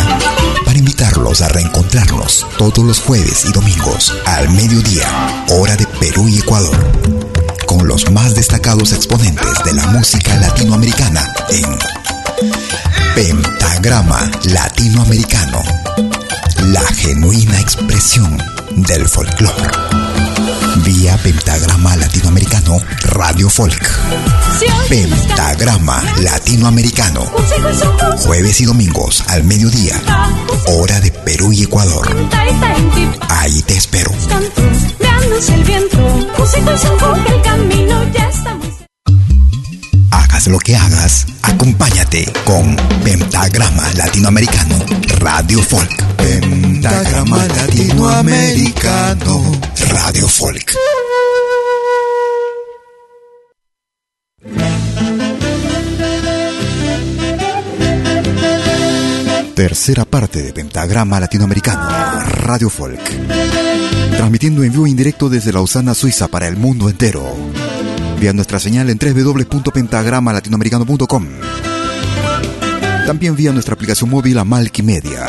para 0.66 0.78
invitarlos 0.78 1.42
a 1.42 1.50
reencontrarnos 1.50 2.46
todos 2.58 2.86
los 2.86 3.00
jueves 3.00 3.46
y 3.46 3.52
domingos 3.52 4.14
al 4.26 4.50
mediodía, 4.50 5.08
hora 5.50 5.76
de 5.76 5.88
Perú 6.00 6.28
y 6.30 6.40
Ecuador, 6.40 6.78
con 7.72 7.88
los 7.88 8.12
más 8.12 8.36
destacados 8.36 8.92
exponentes 8.92 9.64
de 9.64 9.74
la 9.74 9.88
música 9.88 10.36
latinoamericana 10.36 11.34
en 11.50 11.80
Pentagrama 13.16 14.30
Latinoamericano, 14.44 15.62
la 16.66 16.82
genuina 16.82 17.58
expresión 17.62 18.38
del 18.72 19.08
folclore. 19.08 19.72
Vía 20.84 21.18
Pentagrama 21.24 21.96
Latinoamericano 21.96 22.78
Radio 23.04 23.50
Folk. 23.50 23.90
Pentagrama 24.90 26.04
Latinoamericano. 26.20 27.24
Jueves 28.18 28.60
y 28.60 28.66
domingos 28.66 29.24
al 29.28 29.46
mediodía. 29.46 30.02
Hora 30.66 31.00
de 31.00 31.12
Perú 31.12 31.54
y 31.54 31.64
Ecuador. 31.64 32.30
Ahí 33.30 33.62
te 33.62 33.78
espero. 33.78 34.12
Hagas 40.10 40.48
lo 40.48 40.58
que 40.58 40.76
hagas, 40.76 41.28
acompáñate 41.44 42.26
con 42.46 42.76
Pentagrama 43.04 43.84
Latinoamericano 43.94 44.76
Radio 45.20 45.62
Folk. 45.62 46.04
Pentagrama 46.18 47.46
Latinoamericano 47.46 49.52
Radio 49.90 50.28
Folk. 50.28 50.74
Tercera 59.54 60.06
parte 60.06 60.42
de 60.42 60.54
Pentagrama 60.54 61.20
Latinoamericano 61.20 61.88
Radio 62.46 62.68
Folk. 62.68 63.71
Transmitiendo 64.18 64.64
en 64.64 64.72
vivo 64.72 64.86
e 64.86 64.90
indirecto 64.90 65.30
desde 65.30 65.54
Lausana, 65.54 65.94
Suiza 65.94 66.28
para 66.28 66.48
el 66.48 66.58
mundo 66.58 66.90
entero. 66.90 67.24
Vía 68.20 68.34
nuestra 68.34 68.60
señal 68.60 68.90
en 68.90 69.00
www.pentagramalatinoamericano.com. 69.00 71.28
También 73.08 73.36
vía 73.36 73.52
nuestra 73.52 73.74
aplicación 73.74 74.10
móvil 74.10 74.38
a 74.38 74.46
Media. 74.46 75.28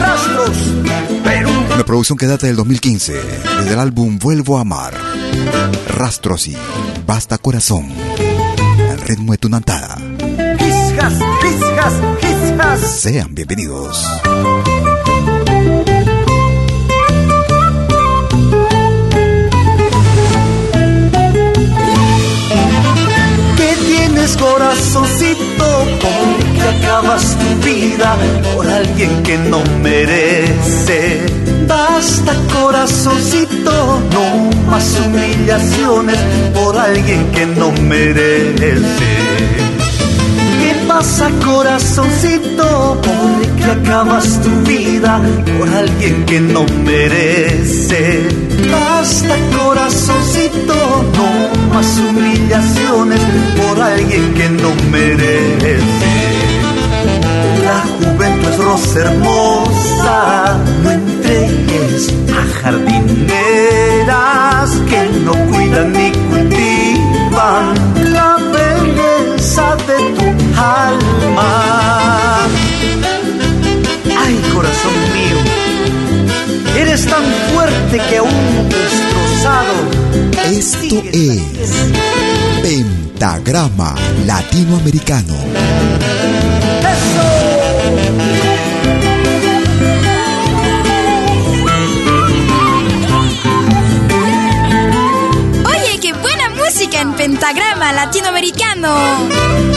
Rastros, 0.00 0.56
Perú. 1.24 1.50
Una 1.74 1.84
producción 1.84 2.18
que 2.18 2.26
data 2.26 2.46
del 2.46 2.56
2015, 2.56 3.14
desde 3.60 3.72
el 3.72 3.78
álbum 3.78 4.18
Vuelvo 4.18 4.58
a 4.58 4.62
amar. 4.62 4.94
Rastros 5.88 6.48
y 6.48 6.56
Basta 7.06 7.38
Corazón. 7.38 7.88
El 8.90 9.00
ritmo 9.00 9.32
de 9.32 9.38
tu 9.38 9.48
nantada. 9.48 9.96
Sean 13.00 13.34
bienvenidos. 13.34 14.04
Corazoncito? 24.38 25.66
¿Por 26.00 26.28
qué 26.54 26.62
acabas 26.62 27.36
tu 27.38 27.66
vida 27.66 28.16
por 28.54 28.66
alguien 28.66 29.22
que 29.22 29.36
no 29.38 29.62
merece? 29.82 31.26
Basta 31.66 32.34
corazoncito, 32.52 34.00
no 34.12 34.68
más 34.70 34.98
humillaciones 35.00 36.18
por 36.54 36.76
alguien 36.76 37.30
que 37.32 37.46
no 37.46 37.70
merece. 37.72 38.78
¿Qué 40.60 40.74
pasa 40.86 41.30
corazoncito? 41.44 43.00
¿Por 43.02 43.46
qué 43.56 43.64
acabas 43.64 44.40
tu 44.42 44.50
vida 44.68 45.20
por 45.58 45.68
alguien 45.68 46.24
que 46.24 46.40
no 46.40 46.64
merece? 46.84 48.28
Basta 48.70 49.36
corazoncito, 49.56 50.74
no 51.16 51.47
más 51.72 51.98
humillaciones 51.98 53.20
por 53.56 53.80
alguien 53.80 54.34
que 54.34 54.50
no 54.50 54.74
merece. 54.90 55.78
La 57.64 57.80
juventud 57.98 58.48
es 58.48 58.58
rosa 58.58 58.98
hermosa, 59.00 60.58
no 60.82 60.90
entregues 60.90 62.12
a 62.32 62.42
jardineras 62.62 64.70
que 64.88 65.00
no 65.24 65.32
cuidan 65.50 65.92
ni 65.92 66.10
cultivan 66.12 67.74
la 68.12 68.36
belleza 68.52 69.76
de 69.86 69.96
tu 70.16 70.26
alma. 70.60 71.52
Ay, 74.18 74.34
corazón 74.54 74.96
mío, 75.14 75.38
eres 76.76 77.02
tan 77.06 77.24
fuerte 77.52 77.96
que 78.08 78.16
aún 78.18 78.68
destrozado. 78.68 79.97
Esto 80.44 81.02
es 81.12 81.42
Pentagrama 82.62 83.94
Latinoamericano. 84.26 85.34
Oye, 95.66 95.98
qué 96.00 96.12
buena 96.12 96.50
música 96.50 97.00
en 97.00 97.12
pentagrama 97.14 97.92
latinoamericano. 97.92 99.67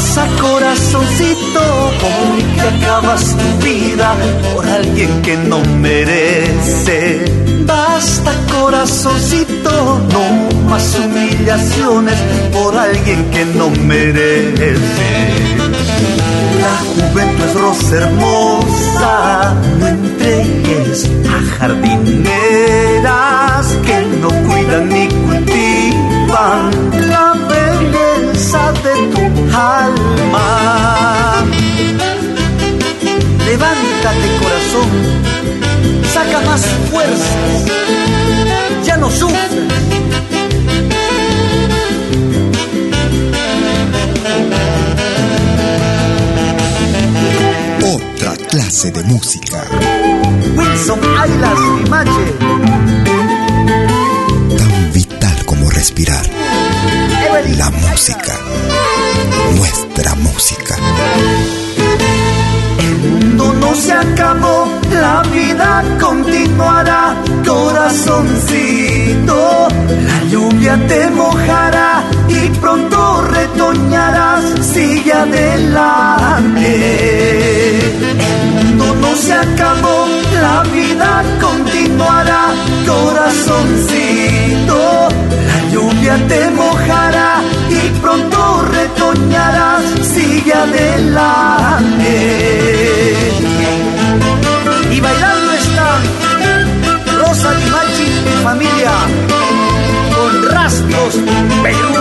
Pasa 0.00 0.26
corazoncito? 0.40 1.60
¿Por 2.00 2.38
qué 2.54 2.60
acabas 2.60 3.36
tu 3.36 3.48
vida 3.64 4.08
por 4.54 4.66
alguien 4.66 5.22
que 5.22 5.36
no 5.36 5.60
merece? 5.78 7.24
Basta 7.66 8.32
corazoncito, 8.50 10.00
no 10.12 10.24
más 10.68 10.96
humillaciones 10.98 12.18
por 12.52 12.76
alguien 12.76 13.30
que 13.30 13.44
no 13.44 13.70
merece. 13.70 15.08
La 16.60 16.76
juventud 16.88 17.44
es 17.44 17.54
rosa 17.54 17.96
hermosa, 17.96 19.54
no 19.78 19.86
entregues 19.86 21.10
a 21.28 21.36
jardineras 21.58 22.32
que 23.86 23.96
no 24.20 24.28
cuidan 24.46 24.88
ni 24.88 25.08
cultivan 25.08 26.70
la 27.08 27.39
belleza 28.50 28.72
de 28.82 28.94
tu 29.12 29.20
alma. 29.56 31.44
Levántate 33.46 34.28
corazón, 34.40 34.88
saca 36.12 36.40
más 36.46 36.62
fuerzas, 36.90 37.64
ya 38.84 38.96
no 38.96 39.10
sufres. 39.10 39.50
Otra 47.82 48.36
clase 48.48 48.90
de 48.90 49.02
música. 49.04 49.64
Wilson 50.56 51.00
Aylas 51.18 51.58
Limache, 51.78 52.34
Tan 54.56 54.92
vital 54.92 55.44
como 55.46 55.70
respirar. 55.70 56.49
La 57.48 57.70
música. 57.70 58.38
Nuestra 59.56 60.14
música. 60.16 60.76
El 62.78 62.96
mundo 62.96 63.54
no 63.54 63.74
se 63.74 63.92
acabó, 63.92 64.68
la 64.92 65.22
vida 65.32 65.82
continuará, 65.98 67.16
corazoncito. 67.46 68.88
La 70.06 70.22
lluvia 70.30 70.78
te 70.86 71.08
mojará 71.10 72.04
y 72.28 72.50
pronto 72.58 73.22
retoñarás, 73.22 74.44
sigue 74.72 75.12
adelante. 75.12 76.60
Se 79.16 79.32
acabó, 79.34 80.06
la 80.40 80.62
vida 80.72 81.22
continuará, 81.40 82.54
corazoncito. 82.86 84.78
La 85.46 85.58
lluvia 85.72 86.16
te 86.28 86.50
mojará 86.50 87.42
y 87.68 87.90
pronto 88.00 88.62
retoñarás, 88.62 89.82
sigue 90.14 90.52
adelante. 90.52 92.14
Y 94.90 95.00
bailando 95.00 95.52
está 95.52 96.00
Rosa 97.18 97.52
Limachi 97.52 98.04
y 98.04 98.42
familia 98.42 98.92
con 100.14 100.50
Rastros 100.50 101.14
Perú. 101.62 101.94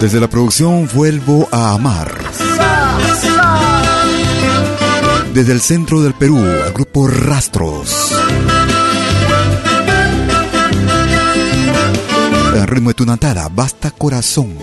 Desde 0.00 0.20
la 0.20 0.28
producción 0.28 0.88
Vuelvo 0.92 1.48
a 1.50 1.72
Amar. 1.72 2.12
Desde 5.32 5.52
el 5.52 5.60
centro 5.60 6.02
del 6.02 6.12
Perú, 6.12 6.38
el 6.38 6.72
grupo 6.72 7.08
Rastros. 7.08 8.12
El 12.54 12.66
ritmo 12.66 12.90
de 12.90 12.94
tu 12.94 13.06
natada, 13.06 13.48
basta 13.48 13.90
corazón. 13.90 14.54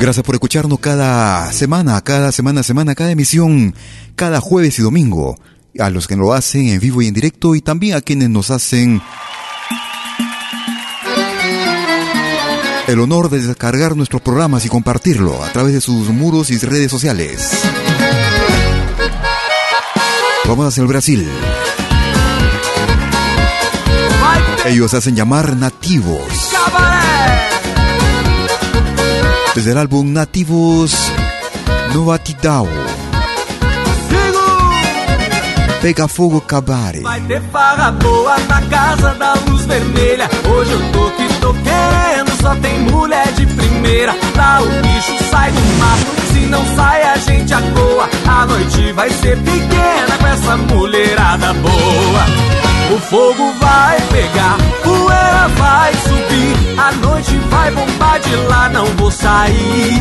Gracias 0.00 0.24
por 0.24 0.34
escucharnos 0.34 0.78
cada 0.78 1.52
semana, 1.52 2.00
cada 2.00 2.32
semana, 2.32 2.62
semana, 2.62 2.94
cada 2.94 3.10
emisión, 3.10 3.74
cada 4.14 4.40
jueves 4.40 4.78
y 4.78 4.82
domingo. 4.82 5.36
A 5.78 5.90
los 5.90 6.08
que 6.08 6.16
lo 6.16 6.32
hacen 6.32 6.68
en 6.68 6.80
vivo 6.80 7.02
y 7.02 7.06
en 7.06 7.14
directo 7.14 7.54
y 7.54 7.60
también 7.60 7.96
a 7.96 8.00
quienes 8.00 8.28
nos 8.30 8.50
hacen 8.50 9.00
el 12.88 13.00
honor 13.00 13.28
de 13.28 13.40
descargar 13.40 13.94
nuestros 13.94 14.22
programas 14.22 14.64
y 14.64 14.68
compartirlo 14.68 15.44
a 15.44 15.52
través 15.52 15.74
de 15.74 15.80
sus 15.80 16.08
muros 16.08 16.50
y 16.50 16.58
redes 16.58 16.90
sociales. 16.90 17.50
Vamos 20.46 20.66
hacia 20.68 20.80
el 20.80 20.86
Brasil. 20.86 21.28
Ellos 24.64 24.94
hacen 24.94 25.14
llamar 25.14 25.54
nativos. 25.56 26.22
Desde 29.54 29.72
el 29.72 29.78
álbum 29.78 30.12
Nativos 30.12 30.94
Novatidao. 31.92 32.87
Pega 35.80 36.08
fogo 36.08 36.40
cabare. 36.40 37.00
Vai 37.00 37.20
ter 37.20 37.40
farra 37.52 37.92
boa 37.92 38.36
na 38.48 38.62
casa 38.62 39.14
da 39.14 39.34
luz 39.34 39.64
vermelha. 39.64 40.28
Hoje 40.52 40.72
eu 40.72 40.92
tô 40.92 41.10
que 41.12 41.40
tô 41.40 41.54
querendo, 41.54 42.42
só 42.42 42.54
tem 42.56 42.80
mulher 42.80 43.32
de 43.32 43.46
primeira. 43.46 44.12
Lá 44.36 44.60
o 44.60 44.66
bicho 44.66 45.24
sai 45.30 45.52
do 45.52 45.60
mato, 45.78 46.32
se 46.32 46.40
não 46.46 46.64
sai 46.76 47.02
a 47.02 47.16
gente 47.16 47.54
agoa. 47.54 48.10
A 48.26 48.46
noite 48.46 48.92
vai 48.92 49.08
ser 49.10 49.38
pequena 49.38 50.18
com 50.18 50.26
essa 50.26 50.56
mulherada 50.56 51.54
boa. 51.54 52.57
O 52.90 52.98
fogo 53.00 53.52
vai 53.60 54.00
pegar, 54.10 54.56
poeira 54.82 55.48
vai 55.58 55.92
subir. 55.92 56.78
A 56.78 56.90
noite 56.92 57.36
vai 57.50 57.70
bombar 57.70 58.18
de 58.18 58.34
lá, 58.48 58.70
não 58.70 58.86
vou 58.96 59.10
sair. 59.10 60.00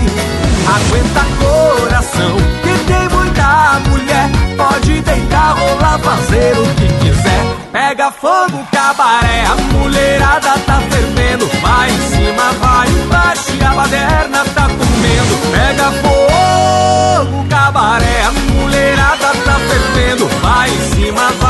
Aguenta 0.66 1.26
coração, 1.38 2.38
que 2.64 2.86
tem 2.86 3.10
muita 3.10 3.82
mulher. 3.90 4.30
Pode 4.56 5.02
deitar, 5.02 5.58
rolar, 5.60 6.00
fazer 6.00 6.58
o 6.58 6.66
que 6.76 6.88
quiser. 7.00 7.58
Pega 7.74 8.10
fogo, 8.10 8.66
cabaré, 8.72 9.44
a 9.46 9.56
mulherada 9.74 10.58
tá 10.66 10.82
fervendo. 10.90 11.46
Vai 11.62 11.90
em 11.90 12.00
cima, 12.10 12.54
vai 12.62 12.88
embaixo, 12.88 13.52
e 13.54 13.66
a 13.66 13.74
baderna 13.74 14.46
tá 14.56 14.62
comendo. 14.62 15.38
Pega 15.52 15.92
fogo, 16.02 17.46
cabaré, 17.50 18.24
a 18.24 18.32
mulherada 18.32 19.34
tá 19.44 19.60
fervendo. 19.68 20.28
Vai 20.42 20.70
em 20.70 20.82
cima, 20.94 21.32
vai 21.42 21.47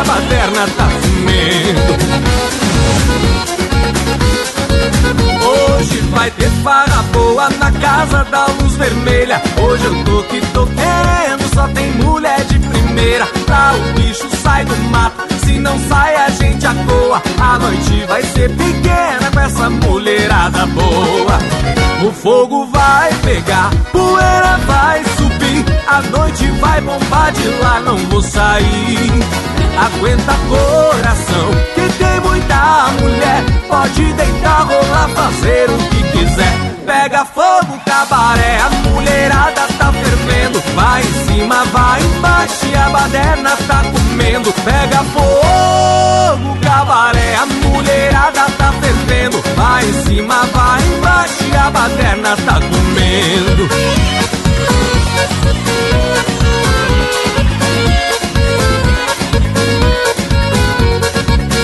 a 0.00 0.04
baderna 0.04 0.66
tá 0.76 0.88
comendo. 1.02 1.80
Hoje 5.44 6.00
vai 6.12 6.30
ter 6.30 6.50
farra 6.62 7.02
boa 7.12 7.50
na 7.50 7.70
casa 7.72 8.24
da 8.24 8.46
luz 8.46 8.74
vermelha. 8.76 9.42
Hoje 9.62 9.84
eu 9.84 10.04
tô 10.04 10.22
que 10.24 10.40
tô 10.52 10.66
querendo, 10.66 11.54
só 11.54 11.68
tem 11.68 11.90
mulher 11.92 12.44
de 12.44 12.58
primeira. 12.58 13.28
Lá 13.48 13.74
o 13.74 14.00
bicho 14.00 14.28
sai 14.42 14.64
do 14.64 14.76
mato, 14.90 15.34
se 15.44 15.58
não 15.58 15.78
sai 15.88 16.14
a 16.16 16.30
gente 16.30 16.66
acoa. 16.66 17.22
A 17.38 17.58
noite 17.58 18.04
vai 18.06 18.22
ser 18.22 18.50
pequena 18.50 19.30
com 19.32 19.40
essa 19.40 19.68
mulherada 19.68 20.66
boa. 20.66 21.38
O 22.06 22.12
fogo 22.12 22.66
vai 22.66 23.12
pegar, 23.22 23.70
poeira 23.92 24.58
vai 24.66 25.04
subir. 25.16 25.29
A 25.86 26.02
noite 26.02 26.46
vai 26.60 26.80
bombar 26.80 27.32
de 27.32 27.48
lá, 27.60 27.80
não 27.80 27.96
vou 28.08 28.22
sair. 28.22 29.10
Aguenta 29.76 30.32
coração, 30.48 31.50
que 31.74 31.88
tem 31.98 32.20
muita 32.20 32.86
mulher. 33.00 33.44
Pode 33.68 34.12
deitar, 34.12 34.66
rolar, 34.66 35.08
fazer 35.08 35.68
o 35.70 35.78
que 35.78 36.02
quiser. 36.12 36.70
Pega 36.86 37.24
fogo, 37.24 37.80
cabaré, 37.84 38.58
a 38.60 38.70
mulherada 38.88 39.62
tá 39.78 39.92
fervendo. 39.92 40.62
Vai 40.74 41.02
em 41.02 41.26
cima, 41.26 41.64
vai 41.66 42.02
embaixo, 42.02 42.66
e 42.66 42.74
a 42.76 42.88
baderna 42.88 43.56
tá 43.66 43.82
comendo. 43.92 44.52
Pega 44.52 45.04
fogo, 45.04 46.58
cabaré, 46.62 47.36
a 47.36 47.46
mulherada 47.46 48.46
tá 48.58 48.72
fervendo. 48.80 49.42
Vai 49.56 49.84
em 49.84 49.92
cima, 50.04 50.44
vai 50.52 50.82
embaixo, 50.82 51.44
e 51.44 51.56
a 51.56 51.70
baderna 51.70 52.36
tá 52.36 52.54
comendo. 52.54 54.39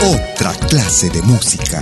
Otra 0.02 0.52
clase 0.68 1.10
de 1.10 1.22
música. 1.22 1.80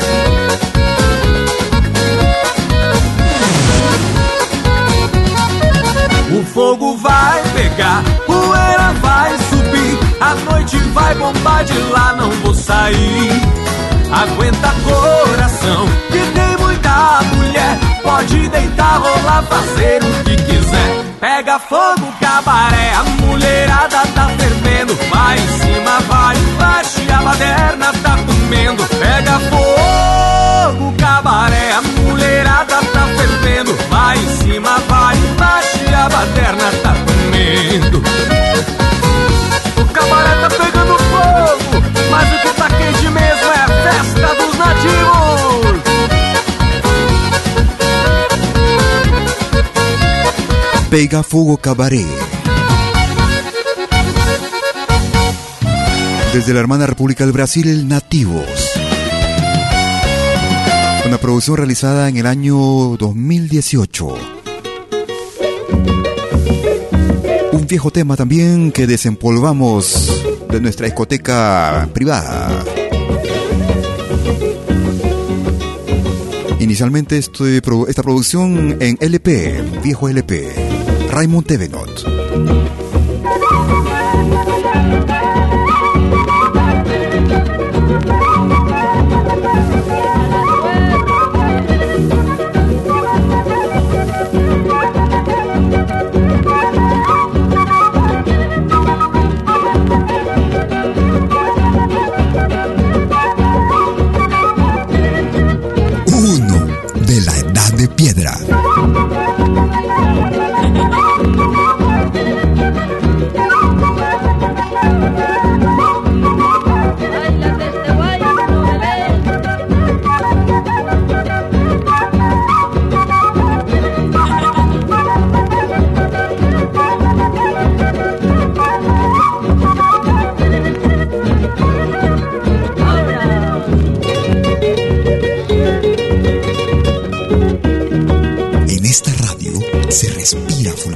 O 6.37 6.45
fogo 6.47 6.97
vai 6.97 7.43
pegar, 7.55 8.03
poeira 8.27 8.93
vai 9.01 9.31
subir, 9.39 9.99
a 10.21 10.35
noite 10.51 10.77
vai 10.93 11.15
bombar 11.15 11.65
de 11.65 11.79
lá, 11.93 12.15
não 12.17 12.31
vou 12.43 12.55
sair. 12.55 13.31
Aguenta 14.11 14.75
coração, 14.85 15.87
pode 18.15 18.49
deitar, 18.49 18.99
rolar, 18.99 19.43
fazer 19.43 20.01
o 20.05 20.25
que 20.25 20.37
quiser. 20.37 21.05
Pega 21.21 21.59
fogo, 21.59 22.07
cabaré, 22.21 22.93
a 22.95 23.03
mulherada 23.23 24.03
tá 24.15 24.29
fervendo, 24.39 24.95
vai 25.11 25.37
em 25.37 25.49
cima, 25.59 26.01
vai 26.09 26.37
embaixo, 26.37 27.01
e 27.01 27.13
a 27.13 27.23
baderna 27.23 27.93
tá 28.05 28.17
comendo. 28.25 28.85
Pega 28.85 29.41
fogo, 29.51 30.95
cabaré, 30.97 31.73
a 31.73 31.83
mulherada 31.83 32.77
tá 32.93 33.07
fervendo, 33.17 33.75
vai 33.91 34.17
em 34.17 34.29
cima, 34.37 34.79
vai 34.89 35.17
embaixo, 35.17 35.79
e 35.91 35.95
a 35.95 36.09
baderna 36.09 36.71
tá 36.83 36.84
Pega 50.95 51.25
Fogo 51.25 51.57
Cabaret. 51.57 52.07
Desde 56.33 56.55
la 56.55 56.61
hermana 56.61 56.87
República 56.87 57.25
del 57.25 57.33
Brasil, 57.33 57.89
Nativos. 57.89 58.47
Una 61.05 61.19
producción 61.19 61.57
realizada 61.57 62.09
en 62.09 62.17
el 62.17 62.27
año 62.27 62.55
2018. 62.97 64.15
Un 67.51 67.67
viejo 67.67 67.91
tema 67.91 68.15
también 68.15 68.71
que 68.71 68.87
desempolvamos 68.87 70.13
de 70.49 70.61
nuestra 70.61 70.87
discoteca 70.87 71.89
privada. 71.93 72.65
Inicialmente 76.61 77.19
este 77.19 77.57
esta 77.89 78.03
producción 78.05 78.77
en 78.81 78.97
LP, 79.01 79.61
viejo 79.83 80.09
LP, 80.09 80.74
Raymond 81.15 81.47
Tevenot. 81.47 82.03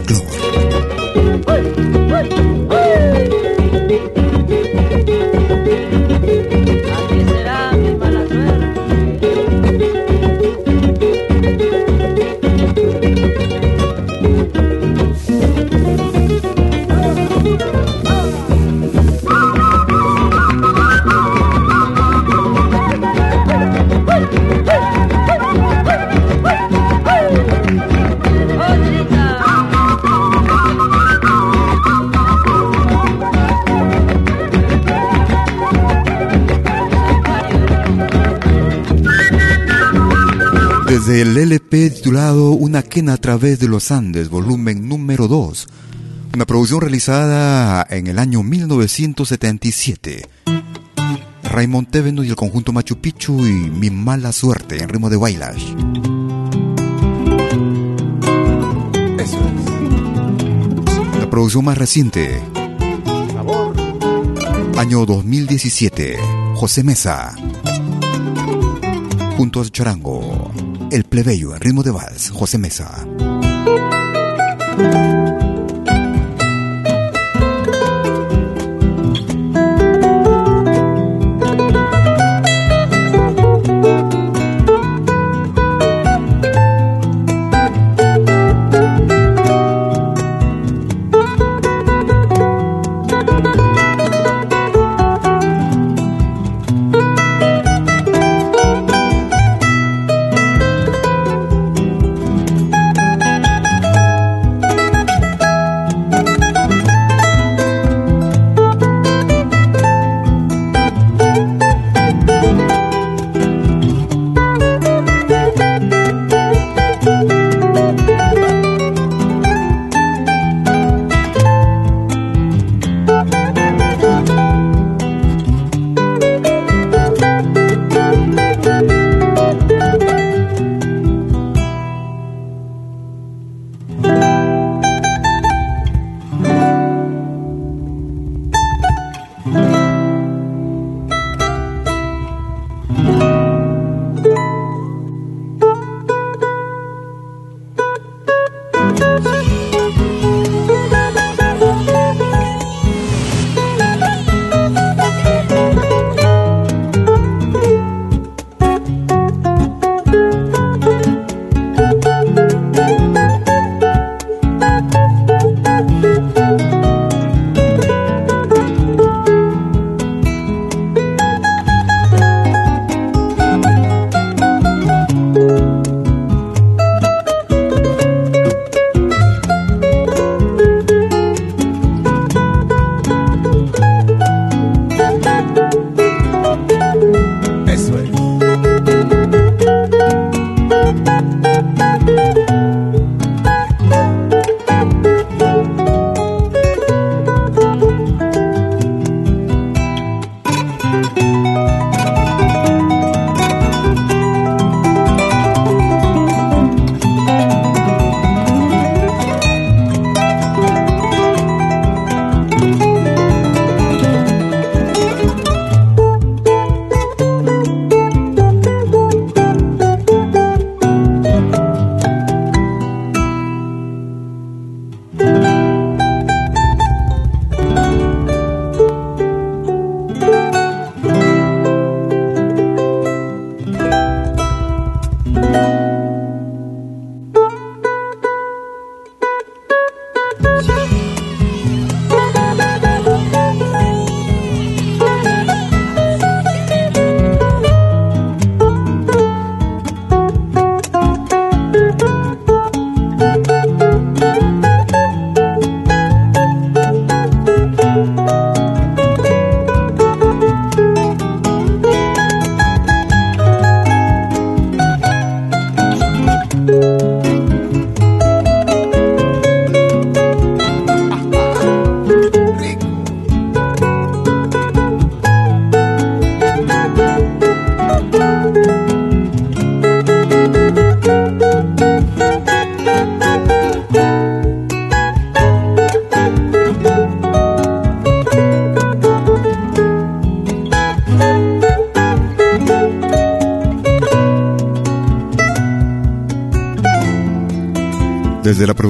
Club. 0.08 2.07
Del 41.08 41.38
LP 41.38 41.88
titulado 41.88 42.50
Una 42.50 42.82
quena 42.82 43.14
a 43.14 43.16
través 43.16 43.58
de 43.58 43.66
los 43.66 43.90
Andes, 43.90 44.28
volumen 44.28 44.86
número 44.90 45.26
2. 45.26 45.66
Una 46.34 46.44
producción 46.44 46.82
realizada 46.82 47.86
en 47.88 48.08
el 48.08 48.18
año 48.18 48.42
1977. 48.42 50.28
Raymond 51.44 51.88
Teveno 51.88 52.22
y 52.24 52.28
el 52.28 52.36
conjunto 52.36 52.74
Machu 52.74 53.00
Picchu 53.00 53.38
y 53.46 53.70
Mi 53.70 53.88
Mala 53.88 54.32
Suerte 54.32 54.82
en 54.82 54.90
ritmo 54.90 55.08
de 55.08 55.16
bailash. 55.16 55.64
Eso 59.18 59.38
es. 59.38 61.20
La 61.20 61.30
producción 61.30 61.64
más 61.64 61.78
reciente. 61.78 62.38
Año 64.76 65.06
2017. 65.06 66.18
José 66.54 66.82
Mesa. 66.82 67.34
Juntos 69.38 69.72
Charango. 69.72 70.67
El 70.90 71.04
plebeyo 71.04 71.54
en 71.54 71.60
ritmo 71.60 71.82
de 71.82 71.90
vals, 71.90 72.30
José 72.30 72.56
Mesa. 72.56 73.06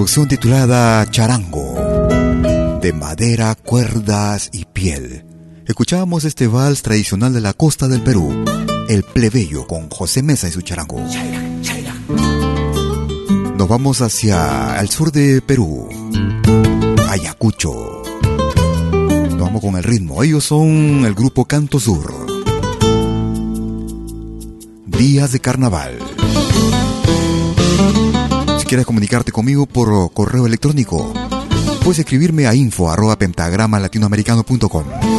Titulada 0.09 1.09
Charango, 1.10 1.74
de 2.80 2.93
madera, 2.93 3.55
cuerdas 3.55 4.48
y 4.52 4.64
piel, 4.64 5.24
escuchábamos 5.66 6.24
este 6.24 6.48
vals 6.48 6.82
tradicional 6.82 7.32
de 7.35 7.43
la 7.43 7.52
costa 7.52 7.89
del 7.89 8.02
Perú, 8.02 8.44
El 8.89 9.05
Plebeyo, 9.05 9.66
con 9.66 9.89
José 9.90 10.22
Mesa 10.22 10.48
y 10.48 10.51
su 10.51 10.62
charango. 10.62 11.01
Nos 13.56 13.68
vamos 13.68 14.01
hacia 14.01 14.80
el 14.80 14.89
sur 14.89 15.12
de 15.12 15.43
Perú, 15.43 15.89
Ayacucho. 17.10 18.02
Nos 18.93 19.39
vamos 19.39 19.60
con 19.60 19.76
el 19.76 19.85
ritmo. 19.85 20.22
Ellos 20.24 20.43
son 20.43 21.05
el 21.05 21.14
grupo 21.14 21.44
Canto 21.44 21.78
Sur. 21.78 22.26
Días 24.86 25.32
de 25.32 25.39
Carnaval 25.39 26.18
quieres 28.69 28.85
comunicarte 28.85 29.32
conmigo 29.32 29.65
por 29.65 30.12
correo 30.12 30.47
electrónico, 30.47 31.12
puedes 31.82 32.01
escribirme 32.01 32.47
a 32.47 32.55
info 32.55 32.90
arroba 32.90 33.16
pentagrama 33.16 33.81
latinoamericano.com. 33.81 35.18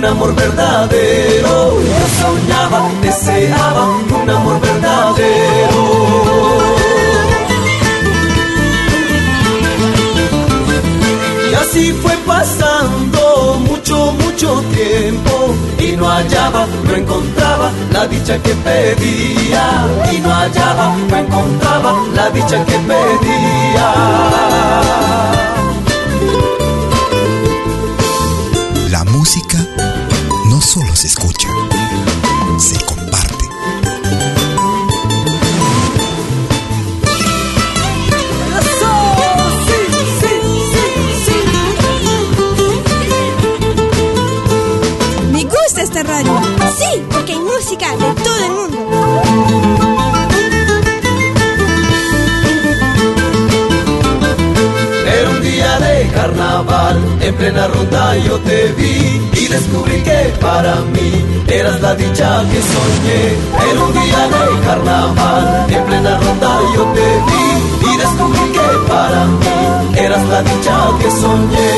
un 0.00 0.06
amor 0.06 0.34
verdadero. 0.34 1.78
Yo 1.78 2.00
soñaba, 2.20 2.88
deseaba 3.02 3.84
un 4.22 4.30
amor 4.30 4.58
verdadero. 4.60 5.82
Y 11.50 11.54
así 11.54 11.92
fue 11.92 12.16
pasando 12.26 13.58
mucho, 13.68 14.12
mucho 14.12 14.62
tiempo 14.74 15.54
y 15.78 15.96
no 15.98 16.08
hallaba, 16.08 16.66
no 16.84 16.94
encontraba 16.96 17.70
la 17.92 18.06
dicha 18.06 18.38
que 18.42 18.54
pedía 18.54 19.64
y 20.12 20.18
no 20.20 20.30
hallaba, 20.30 20.96
no 21.10 21.16
encontraba 21.16 21.92
la 22.14 22.30
dicha 22.30 22.64
que 22.64 22.78
pedía. 22.90 23.90
Carnaval, 56.64 57.18
en 57.22 57.34
plena 57.34 57.68
ronda 57.68 58.16
yo 58.18 58.38
te 58.40 58.72
vi 58.72 59.20
y 59.32 59.48
descubrí 59.48 60.02
que 60.02 60.34
para 60.40 60.76
mí 60.76 61.24
eras 61.48 61.80
la 61.80 61.94
dicha 61.94 62.42
que 62.50 62.60
soñé. 62.60 63.36
Era 63.70 63.84
un 63.84 63.92
día 63.92 64.28
de 64.28 64.66
carnaval, 64.66 65.66
en 65.70 65.84
plena 65.84 66.18
ronda 66.18 66.60
yo 66.74 66.84
te 66.92 67.06
vi 67.28 67.92
y 67.92 67.96
descubrí 67.96 68.52
que 68.52 68.88
para 68.88 69.24
mí 69.24 69.98
eras 69.98 70.28
la 70.28 70.42
dicha 70.42 70.88
que 71.00 71.10
soñé. 71.10 71.70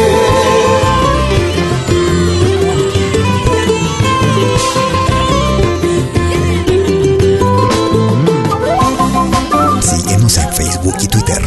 Síguenos 9.81 10.39
en 10.39 10.53
Facebook 10.53 10.97
y 11.01 11.09
Twitter. 11.09 11.43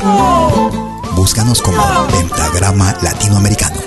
Como 1.53 2.07
Pentagrama 2.07 2.93
Latinoamericano. 3.03 3.79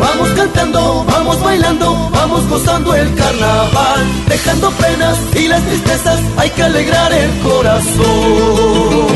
Vamos 0.00 0.28
cantando, 0.36 1.04
vamos 1.04 1.40
bailando, 1.42 2.10
vamos 2.10 2.48
gozando 2.48 2.94
el 2.94 3.12
carnaval, 3.16 4.06
dejando 4.28 4.70
penas 4.70 5.18
y 5.34 5.48
las 5.48 5.62
tristezas, 5.62 6.20
hay 6.36 6.50
que 6.50 6.62
alegrar 6.62 7.12
el 7.12 7.40
corazón. 7.40 9.06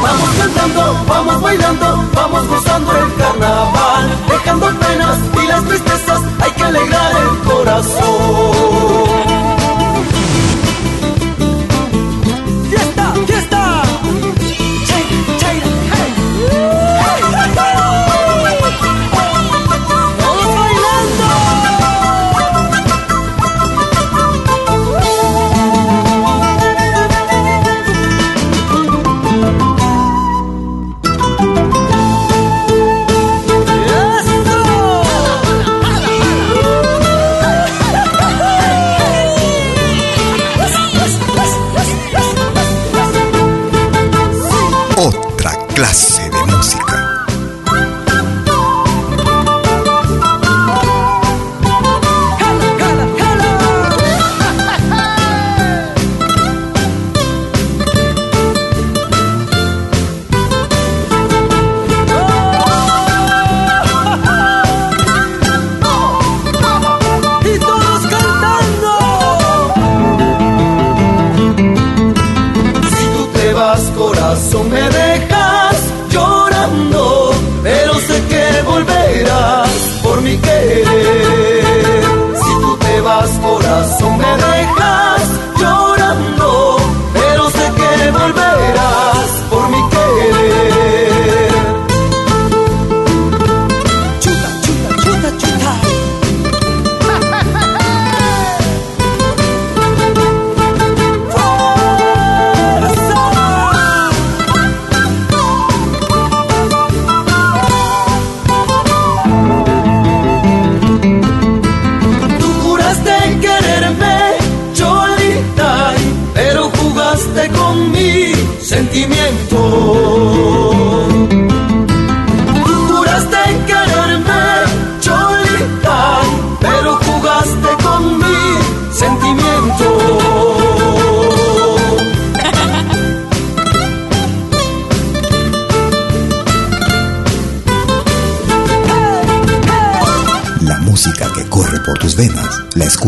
Vamos 0.00 0.30
cantando, 0.38 1.04
vamos 1.08 1.42
bailando, 1.42 2.10
vamos 2.14 2.48
gozando 2.48 2.92
el 2.92 3.14
carnaval, 3.16 4.18
dejando 4.28 4.66
penas 4.78 5.18
y 5.42 5.46
las 5.48 5.64
tristezas, 5.64 6.20
hay 6.40 6.50
que 6.52 6.62
alegrar 6.62 7.12
el 7.16 7.38
corazón. 7.50 9.23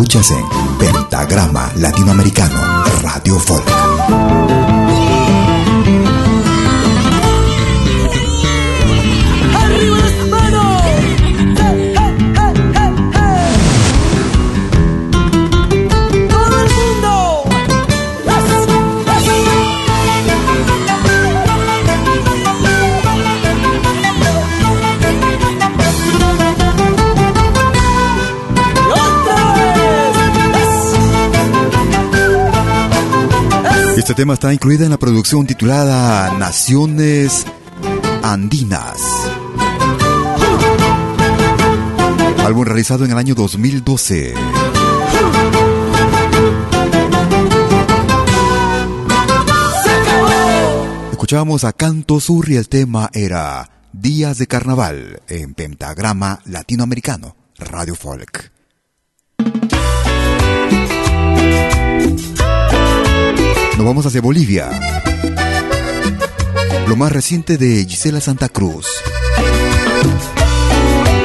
Escuchas 0.07 0.31
en 0.31 0.79
Pentagrama 0.79 1.73
Latinoamericano 1.75 2.85
Radio 3.03 3.41
Folk. 3.41 4.66
Tema 34.17 34.33
está 34.33 34.55
incluida 34.55 34.85
en 34.87 34.91
la 34.91 34.97
producción 34.97 35.47
titulada 35.47 36.39
Naciones 36.39 37.45
Andinas. 38.23 38.97
Álbum 42.39 42.65
realizado 42.65 43.05
en 43.05 43.11
el 43.11 43.19
año 43.19 43.35
2012. 43.35 44.33
Escuchábamos 51.11 51.65
a 51.65 51.75
Canto 51.75 52.19
Sur 52.19 52.49
y 52.49 52.57
el 52.57 52.71
tema 52.71 53.11
era 53.13 53.69
Días 53.93 54.39
de 54.39 54.47
Carnaval 54.47 55.21
en 55.29 55.53
Pentagrama 55.53 56.41
Latinoamericano, 56.47 57.37
Radio 57.59 57.95
Folk. 57.95 58.46
Vamos 63.87 64.05
hacia 64.05 64.21
Bolivia. 64.21 64.69
Lo 66.89 66.97
más 66.97 67.13
reciente 67.13 67.57
de 67.57 67.85
Gisela 67.85 68.21
Santa 68.21 68.49
Cruz. 68.49 68.85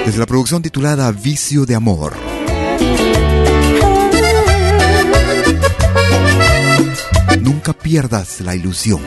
Desde 0.05 0.19
la 0.19 0.27
producción 0.27 0.61
titulada 0.61 1.11
Vicio 1.11 1.65
de 1.65 1.73
Amor. 1.73 2.13
Nunca 7.41 7.73
pierdas 7.73 8.41
la 8.41 8.55
ilusión. 8.55 9.01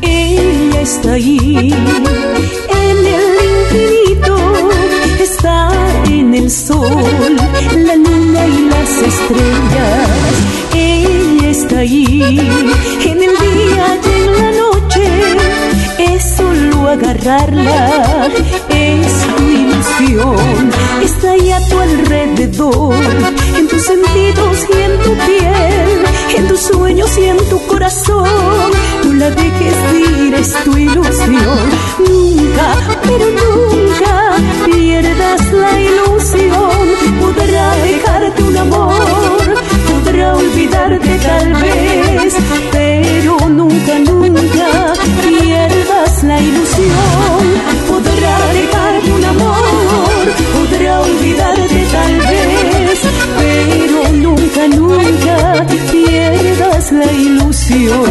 Ella 0.00 0.80
está 0.80 1.14
ahí, 1.14 1.74
en 1.74 2.98
el 2.98 3.34
infinito, 3.50 4.70
está 5.20 6.04
en 6.04 6.34
el 6.34 6.48
sol, 6.48 7.36
la 7.84 7.96
luna 7.96 8.46
y 8.46 8.68
las 8.68 8.90
estrellas 8.90 9.95
en 11.88 13.22
el 13.22 13.34
día 13.38 14.00
y 14.02 14.22
en 14.22 14.32
la 14.42 14.50
noche, 14.60 15.04
es 15.98 16.36
solo 16.36 16.88
agarrarla, 16.88 18.28
es 18.70 19.12
tu 19.36 19.42
ilusión, 19.44 20.70
está 21.04 21.30
ahí 21.30 21.52
a 21.52 21.60
tu 21.68 21.78
alrededor, 21.78 22.94
en 23.56 23.68
tus 23.68 23.82
sentidos 23.82 24.66
y 24.68 24.82
en 24.82 24.98
tu 25.04 25.14
piel, 25.26 26.04
en 26.36 26.48
tus 26.48 26.60
sueños 26.60 27.16
y 27.18 27.24
en 27.26 27.36
tu 27.48 27.64
corazón, 27.68 28.70
no 29.04 29.12
la 29.12 29.30
dejes 29.30 29.76
ir, 29.94 30.34
es 30.34 30.52
tu 30.64 30.76
ilusión, 30.76 31.58
nunca, 32.00 32.74
pero 33.04 33.26
nunca 33.30 34.36
pierdas 34.64 35.52
la 35.52 35.80
ilusión, 35.80 36.70
podrá 37.20 37.76
dejarte 37.76 38.42
un 38.42 38.56
amor 38.56 38.95
tal 41.26 41.52
vez, 41.54 42.34
pero 42.72 43.48
nunca, 43.48 43.98
nunca 43.98 44.92
pierdas 45.22 46.22
la 46.22 46.40
ilusión. 46.40 47.42
Podrá 47.88 48.36
dejarte 48.52 49.12
un 49.12 49.24
amor, 49.24 50.24
podrá 50.54 51.00
olvidarte 51.00 51.86
tal 51.92 52.14
vez, 52.30 52.98
pero 53.38 54.12
nunca, 54.12 54.68
nunca 54.68 55.66
pierdas 55.90 56.92
la 56.92 57.12
ilusión. 57.12 58.06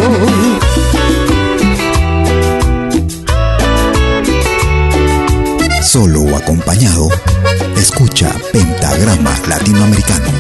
Solo 5.82 6.22
o 6.24 6.36
acompañado, 6.36 7.08
escucha 7.78 8.36
Pentagrama 8.52 9.34
Latinoamericano. 9.48 10.35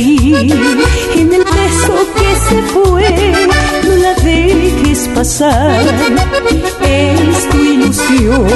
En 0.00 1.32
el 1.32 1.42
beso 1.42 2.06
que 2.14 2.30
se 2.48 2.62
fue, 2.72 3.32
no 3.82 3.96
la 3.96 4.14
dejes 4.14 5.08
pasar, 5.12 5.82
es 6.82 7.48
tu 7.48 7.58
ilusión. 7.58 8.46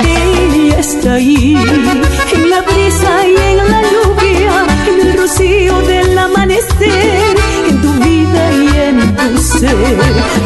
Ella 0.00 0.80
está 0.80 1.14
ahí, 1.14 1.56
en 2.34 2.50
la 2.50 2.62
brisa 2.62 3.28
y 3.28 3.36
en 3.36 3.56
la 3.58 3.82
lluvia, 3.92 4.66
en 4.88 5.06
el 5.06 5.18
rocío 5.18 5.80
del 5.82 6.18
amanecer, 6.18 7.36
en 7.68 7.80
tu 7.80 7.92
vida 8.04 8.52
y 8.52 8.76
en 8.88 9.14
tu 9.14 9.38
ser. 9.38 9.76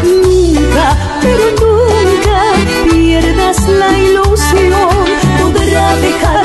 Nunca, 0.04 0.98
pero 1.22 1.44
nunca 1.62 2.42
pierdas 2.90 3.68
la 3.70 3.98
ilusión. 3.98 4.90
Podrá 5.40 5.92
amor, 5.92 6.43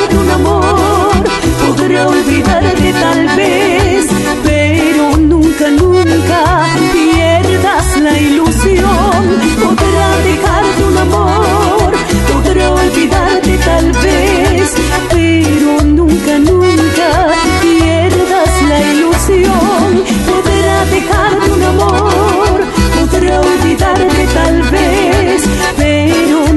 podrá 1.89 2.07
olvidarte 2.07 2.93
tal 2.93 3.35
vez, 3.35 4.05
pero 4.43 5.17
nunca, 5.17 5.71
nunca 5.71 6.67
pierdas 6.93 7.99
la 7.99 8.15
ilusión. 8.15 9.23
Podrá 9.59 10.09
dejarte 10.29 10.83
un 10.83 10.97
amor, 10.99 11.91
podrá 12.31 12.71
olvidarte 12.73 13.57
tal 13.65 13.91
vez, 14.03 14.71
pero 15.09 15.83
nunca, 15.83 16.37
nunca 16.37 17.09
pierdas 17.59 18.51
la 18.69 18.79
ilusión. 18.93 20.03
Podrá 20.27 20.85
dejarte 20.91 21.51
un 21.51 21.63
amor, 21.63 22.57
podrá 22.99 23.41
olvidarte 23.41 24.27
tal 24.35 24.61
vez, 24.69 25.41
pero 25.75 26.48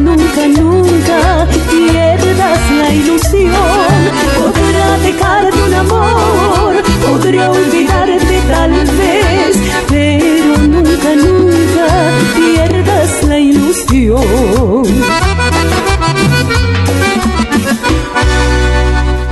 Un 5.66 5.74
amor, 5.74 6.82
podrá 7.06 7.50
olvidarte 7.50 8.40
tal 8.48 8.70
vez, 8.70 9.56
pero 9.88 10.58
nunca, 10.58 11.14
nunca 11.16 12.10
pierdas 12.34 13.22
la 13.24 13.38
ilusión. 13.38 14.22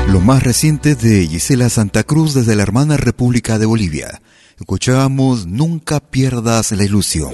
Lo 0.09 0.21
más 0.21 0.43
reciente 0.43 0.95
de 0.95 1.27
Gisela 1.27 1.69
Santa 1.69 2.03
Cruz 2.03 2.35
desde 2.35 2.57
la 2.57 2.63
hermana 2.63 2.97
República 2.97 3.59
de 3.59 3.67
Bolivia. 3.67 4.21
Escuchamos 4.59 5.47
Nunca 5.47 6.01
pierdas 6.01 6.73
la 6.73 6.85
ilusión. 6.85 7.33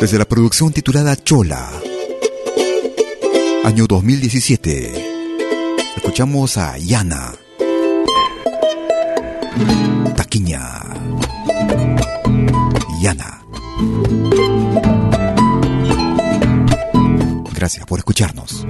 Desde 0.00 0.18
la 0.18 0.24
producción 0.26 0.72
titulada 0.72 1.16
Chola, 1.16 1.70
año 3.66 3.86
2017, 3.88 4.92
escuchamos 5.96 6.56
a 6.56 6.78
Yana, 6.78 7.34
Taquiña, 10.14 10.84
Yana. 13.02 13.42
Gracias 17.52 17.84
por 17.86 17.98
escucharnos. 17.98 18.64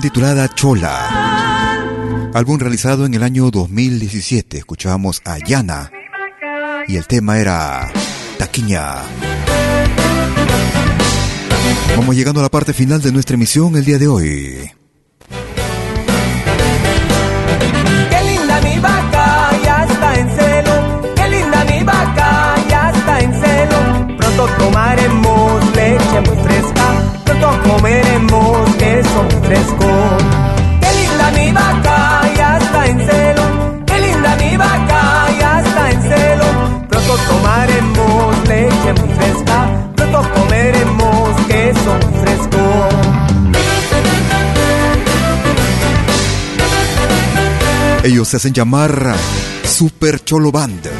Titulada 0.00 0.48
Chola, 0.48 2.30
álbum 2.34 2.58
realizado 2.58 3.06
en 3.06 3.14
el 3.14 3.22
año 3.22 3.50
2017, 3.50 4.58
escuchábamos 4.58 5.22
a 5.24 5.38
Yana 5.38 5.90
y 6.88 6.96
el 6.96 7.06
tema 7.06 7.38
era 7.38 7.90
Taquiña. 8.38 8.96
Vamos 11.96 12.16
llegando 12.16 12.40
a 12.40 12.44
la 12.44 12.50
parte 12.50 12.72
final 12.72 13.00
de 13.00 13.12
nuestra 13.12 13.34
emisión 13.34 13.76
el 13.76 13.84
día 13.84 13.98
de 13.98 14.08
hoy. 14.08 14.63
Ellos 48.04 48.28
se 48.28 48.36
hacen 48.36 48.52
llamar 48.52 49.14
Super 49.64 50.22
Cholo 50.22 50.52
Band. 50.52 50.90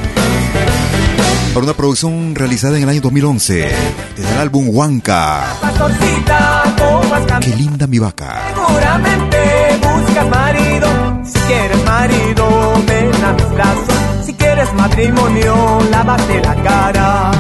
Para 1.53 1.65
una 1.65 1.75
producción 1.75 2.35
realizada 2.35 2.79
en 2.79 2.85
el 2.85 2.89
año 2.89 3.03
2011, 3.03 3.71
desde 4.17 4.33
el 4.33 4.39
álbum 4.39 4.71
Huanca. 4.71 5.45
Pastorcita, 5.61 6.63
¿cómo 6.79 7.15
has 7.15 7.45
Qué 7.45 7.55
linda 7.57 7.87
mi 7.87 7.99
vaca. 7.99 8.41
Seguramente 8.55 9.39
buscas 9.83 10.29
marido. 10.31 10.89
Si 11.27 11.39
quieres 11.41 11.85
marido, 11.85 12.83
ven 12.87 13.23
a 13.23 13.33
mis 13.35 13.51
brazos. 13.51 14.25
Si 14.25 14.33
quieres 14.33 14.73
matrimonio, 14.73 15.81
lávate 15.91 16.41
la 16.41 16.55
cara. 16.63 17.31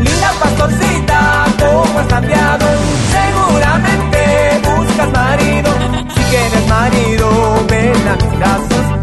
Linda 0.00 0.32
pastorcita, 0.40 1.44
¿cómo 1.60 2.00
has 2.00 2.06
cambiado? 2.08 2.66
Seguramente 3.12 4.60
buscas 4.64 5.12
marido. 5.12 5.70
Si 6.16 6.20
quieres 6.20 6.68
marido, 6.68 7.64
ven 7.70 8.08
a 8.08 8.16
mis 8.16 8.38
brazos. 8.40 8.93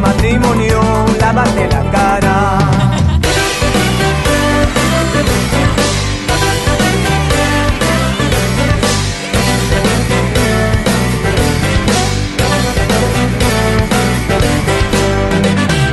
Matrimonio, 0.00 0.80
lávate 1.20 1.68
la 1.68 1.90
cara. 1.90 2.58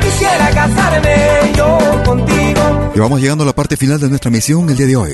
Quisiera 0.01 0.49
casarme 0.51 1.15
yo 1.55 2.03
contigo, 2.03 2.91
Y 2.95 2.99
vamos 2.99 3.21
llegando 3.21 3.43
a 3.43 3.47
la 3.47 3.53
parte 3.53 3.77
final 3.77 3.99
de 3.99 4.09
nuestra 4.09 4.31
misión 4.31 4.69
el 4.69 4.77
día 4.77 4.87
de 4.87 4.95
hoy. 4.95 5.11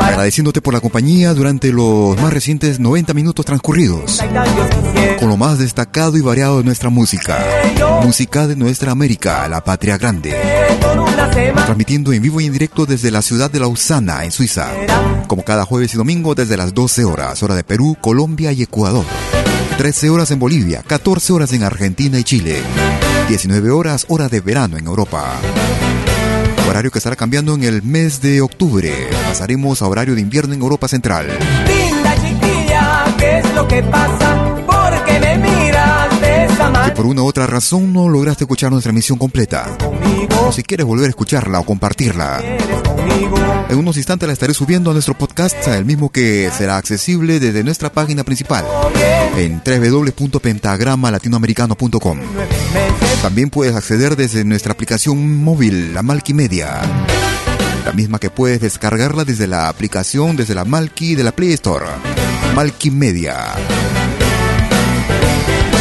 Agradeciéndote 0.00 0.60
por 0.60 0.74
la 0.74 0.80
compañía 0.80 1.34
durante 1.34 1.70
los 1.72 2.20
más 2.20 2.32
recientes 2.32 2.80
90 2.80 3.14
minutos 3.14 3.44
transcurridos. 3.44 4.20
Lo 5.28 5.36
más 5.36 5.58
destacado 5.58 6.16
y 6.16 6.22
variado 6.22 6.56
de 6.56 6.64
nuestra 6.64 6.88
música. 6.88 7.38
Música 8.02 8.46
de 8.46 8.56
nuestra 8.56 8.92
América, 8.92 9.46
la 9.46 9.62
patria 9.62 9.98
grande. 9.98 10.34
Transmitiendo 11.66 12.14
en 12.14 12.22
vivo 12.22 12.40
y 12.40 12.46
en 12.46 12.52
directo 12.54 12.86
desde 12.86 13.10
la 13.10 13.20
ciudad 13.20 13.50
de 13.50 13.60
Lausana, 13.60 14.24
en 14.24 14.32
Suiza. 14.32 14.70
Como 15.26 15.44
cada 15.44 15.66
jueves 15.66 15.92
y 15.92 15.98
domingo 15.98 16.34
desde 16.34 16.56
las 16.56 16.72
12 16.72 17.04
horas, 17.04 17.42
hora 17.42 17.54
de 17.54 17.62
Perú, 17.62 17.94
Colombia 18.00 18.52
y 18.52 18.62
Ecuador. 18.62 19.04
13 19.76 20.08
horas 20.08 20.30
en 20.30 20.38
Bolivia, 20.38 20.82
14 20.86 21.34
horas 21.34 21.52
en 21.52 21.62
Argentina 21.62 22.18
y 22.18 22.24
Chile. 22.24 22.62
19 23.28 23.70
horas, 23.70 24.06
hora 24.08 24.30
de 24.30 24.40
verano 24.40 24.78
en 24.78 24.86
Europa. 24.86 25.34
Horario 26.70 26.90
que 26.90 27.00
estará 27.00 27.16
cambiando 27.16 27.52
en 27.52 27.64
el 27.64 27.82
mes 27.82 28.22
de 28.22 28.40
octubre. 28.40 29.10
Pasaremos 29.28 29.82
a 29.82 29.88
horario 29.88 30.14
de 30.14 30.22
invierno 30.22 30.54
en 30.54 30.62
Europa 30.62 30.88
Central. 30.88 31.26
linda 31.66 32.14
chiquilla, 32.14 33.14
¿qué 33.18 33.40
es 33.40 33.54
lo 33.54 33.68
que 33.68 33.82
pasa? 33.82 34.47
Si 36.84 36.90
por 36.92 37.06
una 37.06 37.22
u 37.22 37.26
otra 37.26 37.46
razón 37.46 37.92
no 37.92 38.08
lograste 38.08 38.44
escuchar 38.44 38.70
nuestra 38.70 38.90
emisión 38.90 39.18
completa, 39.18 39.76
o 40.42 40.52
si 40.52 40.62
quieres 40.62 40.86
volver 40.86 41.06
a 41.06 41.10
escucharla 41.10 41.58
o 41.60 41.64
compartirla, 41.64 42.40
en 43.68 43.78
unos 43.78 43.96
instantes 43.96 44.26
la 44.26 44.32
estaré 44.32 44.54
subiendo 44.54 44.90
a 44.90 44.94
nuestro 44.94 45.16
podcast, 45.16 45.68
el 45.68 45.84
mismo 45.84 46.10
que 46.10 46.50
será 46.56 46.78
accesible 46.78 47.38
desde 47.40 47.64
nuestra 47.64 47.92
página 47.92 48.24
principal 48.24 48.64
en 49.36 49.60
www.pentagramalatinoamericano.com. 49.64 52.18
También 53.22 53.50
puedes 53.50 53.74
acceder 53.74 54.16
desde 54.16 54.44
nuestra 54.44 54.72
aplicación 54.72 55.42
móvil, 55.42 55.92
la 55.92 56.02
Malki 56.02 56.34
Media. 56.34 56.80
La 57.84 57.92
misma 57.92 58.18
que 58.18 58.30
puedes 58.30 58.60
descargarla 58.60 59.24
desde 59.24 59.46
la 59.46 59.68
aplicación, 59.68 60.36
desde 60.36 60.54
la 60.54 60.64
Malki 60.64 61.14
de 61.14 61.24
la 61.24 61.32
Play 61.32 61.52
Store. 61.52 61.86
Malki 62.54 62.90
Media. 62.90 63.54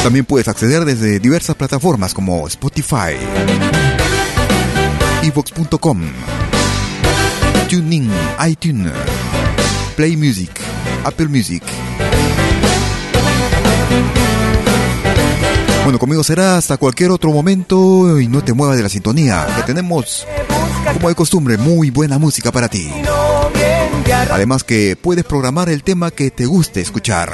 También 0.04 0.26
puedes 0.26 0.48
acceder 0.48 0.86
desde 0.86 1.20
diversas 1.20 1.56
plataformas 1.56 2.14
como 2.14 2.48
Spotify, 2.48 3.18
evox.com, 5.24 6.02
TuneIn, 7.70 8.10
iTunes, 8.48 8.94
Play 9.96 10.16
Music, 10.16 10.52
Apple 11.04 11.28
Music. 11.28 11.64
Bueno, 15.84 16.00
conmigo 16.00 16.24
será 16.24 16.58
hasta 16.58 16.78
cualquier 16.78 17.12
otro 17.12 17.32
momento 17.32 18.20
y 18.20 18.28
no 18.28 18.44
te 18.44 18.54
muevas 18.54 18.78
de 18.78 18.84
la 18.84 18.90
sintonía, 18.90 19.48
que 19.56 19.64
tenemos, 19.64 20.26
como 20.94 21.10
de 21.10 21.16
costumbre, 21.16 21.58
muy 21.58 21.90
buena 21.90 22.18
música 22.18 22.52
para 22.52 22.70
ti. 22.70 22.90
Además 24.32 24.64
que 24.64 24.96
puedes 24.96 25.26
programar 25.26 25.70
el 25.70 25.84
tema 25.84 26.12
que 26.12 26.32
te 26.32 26.46
guste 26.46 26.82
escuchar 26.82 27.34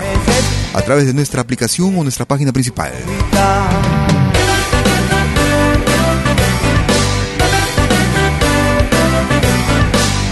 a 0.74 0.82
través 0.82 1.06
de 1.06 1.14
nuestra 1.14 1.42
aplicación 1.42 1.98
o 1.98 2.04
nuestra 2.04 2.26
página 2.26 2.52
principal. 2.52 2.92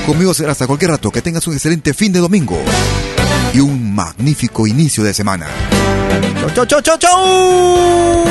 Conmigo 0.06 0.34
será 0.34 0.52
hasta 0.52 0.68
cualquier 0.68 0.92
rato. 0.92 1.12
Que 1.12 1.22
tengas 1.22 1.48
un 1.48 1.54
excelente 1.54 1.94
fin 1.94 2.12
de 2.12 2.20
domingo 2.20 2.58
y 3.54 3.60
un 3.60 3.94
magnífico 3.94 4.68
inicio 4.68 5.04
de 5.04 5.14
semana. 5.14 5.48
¡Chau, 6.54 6.66
chau, 6.66 6.82
chau, 6.82 6.98
chau! 6.98 8.26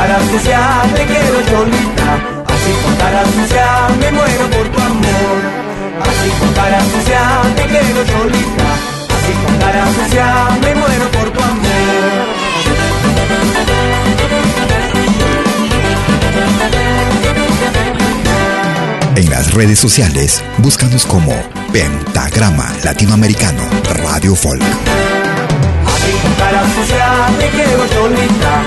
Cara 0.00 0.18
sucia 0.30 0.60
te 0.94 1.04
quiero 1.04 1.42
cholita, 1.48 2.08
así 2.54 2.72
con 2.82 2.94
cara 2.96 3.22
sucia 3.34 3.66
me 4.00 4.10
muero 4.12 4.44
por 4.50 4.66
tu 4.72 4.80
amor. 4.80 5.40
Así 6.08 6.30
con 6.38 6.52
cara 6.54 6.80
sucia 6.90 7.22
te 7.56 7.64
quiero 7.66 8.04
cholita, 8.10 8.68
así 9.16 9.32
con 9.44 9.54
cara 9.58 9.84
sucia 9.96 10.26
me 10.62 10.74
muero 10.74 11.06
por 11.10 11.30
tu 11.30 11.40
amor. 11.42 11.70
En 19.16 19.30
las 19.30 19.52
redes 19.52 19.78
sociales, 19.78 20.42
búscanos 20.58 21.04
como 21.04 21.34
Pentagrama 21.74 22.72
Latinoamericano 22.84 23.68
Radio 24.02 24.34
Folk. 24.34 24.62
Así 24.62 26.12
con 26.22 26.32
cara 26.40 26.62
sucia 26.74 27.06
te 27.38 27.48
quiero 27.50 27.86
cholita, 27.88 28.64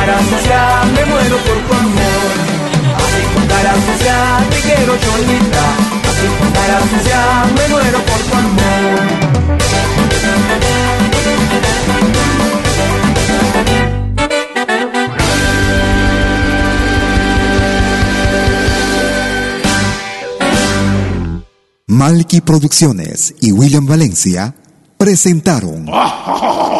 así 0.00 0.06
con 0.06 0.06
cara 0.06 0.18
sucia 0.18 0.82
me 0.94 1.04
muero 1.06 1.36
por 1.36 1.58
tu 1.66 1.74
amor. 1.74 2.30
Así 2.96 3.22
con 3.34 3.46
cara 3.46 3.74
sucia 3.74 4.16
te 4.50 4.60
quiero 4.60 4.96
cholita, 4.96 5.64
así 6.08 6.26
con 6.38 6.50
cara 6.52 6.80
sucia 6.90 7.20
me 7.54 7.68
muero 7.68 7.98
por 8.04 8.18
tu 8.18 8.34
amor. 8.36 9.00
Malky 21.86 22.40
Producciones 22.40 23.34
y 23.40 23.52
William 23.52 23.86
Valencia 23.86 24.54
presentaron 24.96 25.86